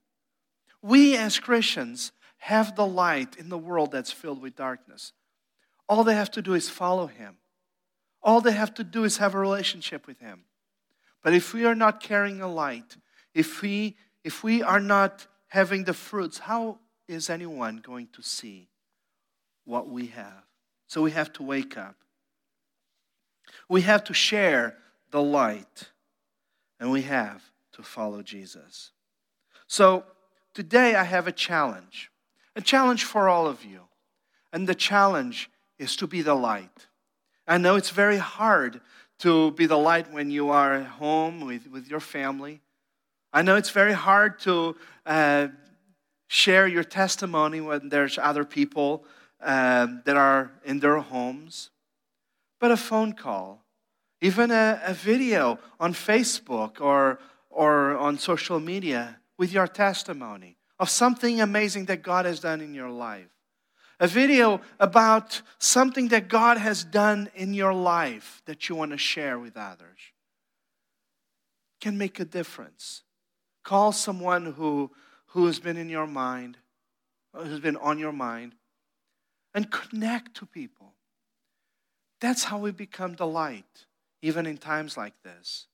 We 0.81 1.15
as 1.15 1.39
Christians 1.39 2.11
have 2.39 2.75
the 2.75 2.85
light 2.85 3.37
in 3.37 3.49
the 3.49 3.57
world 3.57 3.91
that's 3.91 4.11
filled 4.11 4.41
with 4.41 4.55
darkness. 4.55 5.13
All 5.87 6.03
they 6.03 6.15
have 6.15 6.31
to 6.31 6.41
do 6.41 6.53
is 6.53 6.69
follow 6.69 7.07
Him. 7.07 7.37
All 8.23 8.41
they 8.41 8.51
have 8.51 8.73
to 8.75 8.83
do 8.83 9.03
is 9.03 9.17
have 9.17 9.35
a 9.35 9.39
relationship 9.39 10.07
with 10.07 10.19
Him. 10.19 10.43
But 11.23 11.33
if 11.33 11.53
we 11.53 11.65
are 11.65 11.75
not 11.75 12.01
carrying 12.01 12.41
a 12.41 12.51
light, 12.51 12.97
if 13.33 13.61
we, 13.61 13.95
if 14.23 14.43
we 14.43 14.63
are 14.63 14.79
not 14.79 15.27
having 15.47 15.83
the 15.83 15.93
fruits, 15.93 16.39
how 16.39 16.79
is 17.11 17.29
anyone 17.29 17.77
going 17.77 18.07
to 18.13 18.23
see 18.23 18.69
what 19.65 19.89
we 19.89 20.07
have? 20.07 20.45
So 20.87 21.01
we 21.01 21.11
have 21.11 21.31
to 21.33 21.43
wake 21.43 21.77
up. 21.77 21.95
We 23.67 23.81
have 23.81 24.03
to 24.05 24.13
share 24.13 24.77
the 25.11 25.21
light, 25.21 25.89
and 26.79 26.89
we 26.89 27.01
have 27.03 27.43
to 27.73 27.83
follow 27.83 28.21
Jesus. 28.21 28.91
So 29.67 30.05
today 30.53 30.95
I 30.95 31.03
have 31.03 31.27
a 31.27 31.31
challenge, 31.31 32.09
a 32.55 32.61
challenge 32.61 33.03
for 33.03 33.27
all 33.27 33.47
of 33.47 33.65
you. 33.65 33.81
And 34.53 34.67
the 34.67 34.75
challenge 34.75 35.49
is 35.79 35.95
to 35.97 36.07
be 36.07 36.21
the 36.21 36.35
light. 36.35 36.87
I 37.47 37.57
know 37.57 37.75
it's 37.75 37.89
very 37.89 38.17
hard 38.17 38.81
to 39.19 39.51
be 39.51 39.65
the 39.65 39.77
light 39.77 40.11
when 40.11 40.31
you 40.31 40.49
are 40.49 40.73
at 40.75 40.87
home 40.87 41.45
with, 41.45 41.67
with 41.67 41.89
your 41.89 41.99
family. 41.99 42.61
I 43.33 43.41
know 43.41 43.55
it's 43.55 43.69
very 43.69 43.93
hard 43.93 44.39
to 44.39 44.75
uh, 45.05 45.47
share 46.31 46.65
your 46.65 46.85
testimony 46.85 47.59
when 47.59 47.89
there's 47.89 48.17
other 48.17 48.45
people 48.45 49.03
uh, 49.41 49.85
that 50.05 50.15
are 50.15 50.49
in 50.63 50.79
their 50.79 50.97
homes. 50.97 51.71
But 52.57 52.71
a 52.71 52.77
phone 52.77 53.11
call, 53.11 53.65
even 54.21 54.49
a, 54.49 54.81
a 54.85 54.93
video 54.93 55.59
on 55.77 55.93
Facebook 55.93 56.79
or, 56.79 57.19
or 57.49 57.97
on 57.97 58.17
social 58.17 58.61
media 58.61 59.19
with 59.37 59.51
your 59.51 59.67
testimony 59.67 60.55
of 60.79 60.89
something 60.89 61.41
amazing 61.41 61.83
that 61.87 62.01
God 62.01 62.25
has 62.25 62.39
done 62.39 62.61
in 62.61 62.73
your 62.73 62.89
life. 62.89 63.27
A 63.99 64.07
video 64.07 64.61
about 64.79 65.41
something 65.59 66.07
that 66.07 66.29
God 66.29 66.57
has 66.57 66.85
done 66.85 67.29
in 67.35 67.53
your 67.53 67.73
life 67.73 68.41
that 68.45 68.69
you 68.69 68.75
want 68.75 68.91
to 68.91 68.97
share 68.97 69.37
with 69.37 69.57
others 69.57 69.99
can 71.81 71.97
make 71.97 72.21
a 72.21 72.25
difference. 72.25 73.03
Call 73.65 73.91
someone 73.91 74.53
who, 74.53 74.91
who 75.31 75.45
has 75.45 75.59
been 75.59 75.77
in 75.77 75.89
your 75.89 76.07
mind, 76.07 76.57
who's 77.33 77.59
been 77.59 77.77
on 77.77 77.99
your 77.99 78.11
mind, 78.11 78.53
and 79.53 79.71
connect 79.71 80.35
to 80.35 80.45
people. 80.45 80.93
That's 82.19 82.45
how 82.45 82.59
we 82.59 82.71
become 82.71 83.15
the 83.15 83.27
light 83.27 83.85
even 84.21 84.45
in 84.45 84.57
times 84.57 84.97
like 84.97 85.13
this. 85.23 85.67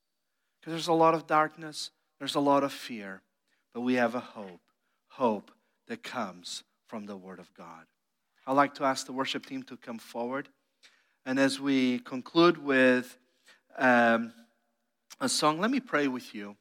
Because 0.60 0.74
there's 0.74 0.88
a 0.88 0.94
lot 0.94 1.14
of 1.14 1.28
darkness, 1.28 1.92
there's 2.20 2.36
a 2.36 2.40
lot 2.40 2.64
of 2.64 2.72
fear, 2.72 3.22
but 3.74 3.82
we 3.82 3.96
have 3.96 4.16
a 4.16 4.20
hope 4.20 4.62
hope 5.10 5.52
that 5.88 6.04
comes 6.04 6.64
from 6.86 7.08
the 7.08 7.18
Word 7.18 7.40
of 7.40 7.52
God. 7.56 7.86
I'd 8.46 8.54
like 8.54 8.76
to 8.76 8.84
ask 8.86 9.08
the 9.08 9.14
worship 9.14 9.46
team 9.46 9.64
to 9.64 9.76
come 9.76 9.98
forward. 9.98 10.48
And 11.26 11.40
as 11.40 11.60
we 11.60 12.00
conclude 12.00 12.64
with 12.64 13.18
um, 13.78 14.32
a 15.20 15.28
song, 15.28 15.60
let 15.60 15.72
me 15.72 15.80
pray 15.80 16.08
with 16.08 16.36
you 16.36 16.56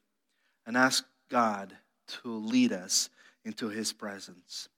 and 0.65 0.75
ask 0.75 1.05
God 1.29 1.77
to 2.07 2.31
lead 2.31 2.71
us 2.71 3.09
into 3.45 3.69
His 3.69 3.93
presence. 3.93 4.69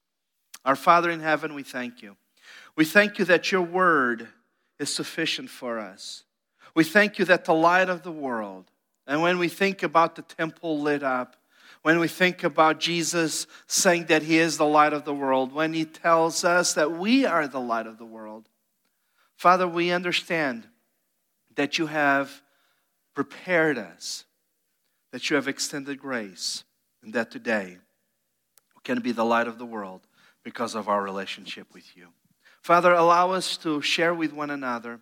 Our 0.65 0.75
Father 0.75 1.09
in 1.09 1.19
heaven, 1.19 1.53
we 1.53 1.63
thank 1.63 2.01
you. 2.01 2.17
We 2.75 2.85
thank 2.85 3.19
you 3.19 3.25
that 3.25 3.51
your 3.51 3.61
word 3.61 4.27
is 4.79 4.93
sufficient 4.93 5.49
for 5.49 5.79
us. 5.79 6.23
We 6.75 6.83
thank 6.83 7.19
you 7.19 7.25
that 7.25 7.45
the 7.45 7.53
light 7.53 7.89
of 7.89 8.03
the 8.03 8.11
world, 8.11 8.71
and 9.07 9.21
when 9.21 9.39
we 9.39 9.49
think 9.49 9.83
about 9.83 10.15
the 10.15 10.21
temple 10.21 10.79
lit 10.79 11.03
up, 11.03 11.35
when 11.81 11.99
we 11.99 12.07
think 12.07 12.43
about 12.43 12.79
Jesus 12.79 13.47
saying 13.67 14.05
that 14.05 14.23
he 14.23 14.37
is 14.37 14.57
the 14.57 14.65
light 14.65 14.93
of 14.93 15.05
the 15.05 15.13
world, 15.13 15.53
when 15.53 15.73
he 15.73 15.85
tells 15.85 16.43
us 16.43 16.73
that 16.73 16.91
we 16.91 17.25
are 17.25 17.47
the 17.47 17.59
light 17.59 17.87
of 17.87 17.97
the 17.97 18.05
world, 18.05 18.49
Father, 19.35 19.67
we 19.67 19.91
understand 19.91 20.67
that 21.55 21.77
you 21.77 21.87
have 21.87 22.41
prepared 23.13 23.77
us 23.77 24.25
that 25.11 25.29
you 25.29 25.35
have 25.35 25.47
extended 25.47 25.99
grace 25.99 26.63
and 27.03 27.13
that 27.13 27.31
today 27.31 27.77
we 28.75 28.81
can 28.83 28.99
be 28.99 29.11
the 29.11 29.25
light 29.25 29.47
of 29.47 29.57
the 29.57 29.65
world 29.65 30.01
because 30.43 30.75
of 30.75 30.87
our 30.87 31.01
relationship 31.01 31.67
with 31.73 31.95
you. 31.95 32.07
Father, 32.61 32.93
allow 32.93 33.31
us 33.31 33.57
to 33.57 33.81
share 33.81 34.13
with 34.13 34.33
one 34.33 34.49
another, 34.49 34.99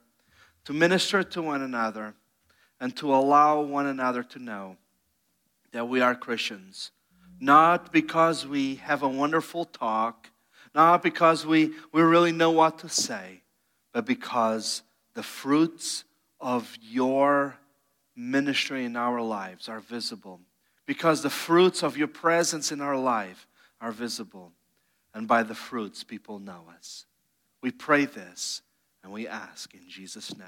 to 0.65 0.73
minister 0.73 1.23
to 1.23 1.41
one 1.41 1.61
another, 1.61 2.13
and 2.79 2.95
to 2.97 3.13
allow 3.13 3.61
one 3.61 3.87
another 3.87 4.23
to 4.23 4.39
know 4.39 4.77
that 5.71 5.87
we 5.87 6.01
are 6.01 6.15
Christians. 6.15 6.91
Not 7.39 7.91
because 7.91 8.45
we 8.45 8.75
have 8.75 9.03
a 9.03 9.07
wonderful 9.07 9.65
talk, 9.65 10.29
not 10.73 11.03
because 11.03 11.45
we, 11.45 11.71
we 11.91 12.01
really 12.01 12.31
know 12.31 12.51
what 12.51 12.79
to 12.79 12.89
say, 12.89 13.41
but 13.91 14.05
because 14.05 14.83
the 15.13 15.23
fruits 15.23 16.03
of 16.39 16.75
your 16.81 17.57
ministry 18.15 18.85
in 18.85 18.95
our 18.95 19.21
lives 19.21 19.69
are 19.69 19.79
visible. 19.79 20.39
Because 20.87 21.21
the 21.21 21.29
fruits 21.29 21.83
of 21.83 21.97
your 21.97 22.07
presence 22.07 22.71
in 22.71 22.81
our 22.81 22.97
life 22.97 23.45
are 23.79 23.91
visible. 23.91 24.53
And 25.13 25.27
by 25.27 25.43
the 25.43 25.53
fruits, 25.53 26.03
people 26.03 26.39
know 26.39 26.63
us. 26.75 27.05
We 27.61 27.69
pray 27.69 28.05
this 28.05 28.63
and 29.03 29.13
we 29.13 29.27
ask 29.27 29.73
in 29.75 29.87
Jesus' 29.87 30.35
name. 30.35 30.47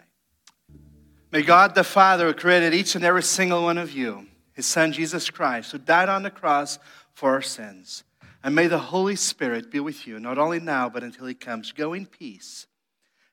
May 1.32 1.44
God 1.44 1.76
the 1.76 1.84
Father, 1.84 2.28
who 2.28 2.34
created 2.34 2.74
each 2.74 2.96
and 2.96 3.06
every 3.06 3.22
single 3.22 3.64
one 3.64 3.78
of 3.78 3.92
you, 3.92 4.26
his 4.54 4.66
Son 4.66 4.92
Jesus 4.92 5.30
Christ, 5.30 5.72
who 5.72 5.78
died 5.78 6.10
on 6.10 6.24
the 6.24 6.32
cross 6.32 6.80
for 7.14 7.32
our 7.34 7.42
sins, 7.42 8.04
and 8.44 8.56
may 8.56 8.68
the 8.68 8.80
Holy 8.80 9.16
Spirit 9.16 9.70
be 9.70 9.80
with 9.80 10.08
you, 10.08 10.20
not 10.20 10.38
only 10.38 10.60
now, 10.60 10.90
but 10.90 11.04
until 11.04 11.28
he 11.28 11.36
comes. 11.36 11.72
Go 11.72 11.94
in 11.94 12.06
peace 12.06 12.66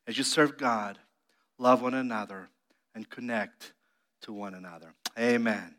as 0.07 0.19
you 0.19 0.25
serve 0.25 0.59
God, 0.59 0.99
love 1.59 1.81
one 1.81 1.95
another, 1.95 2.49
and 2.95 3.09
connect 3.09 3.73
to 4.23 4.33
one 4.33 4.55
another. 4.55 4.93
Amen. 5.19 5.75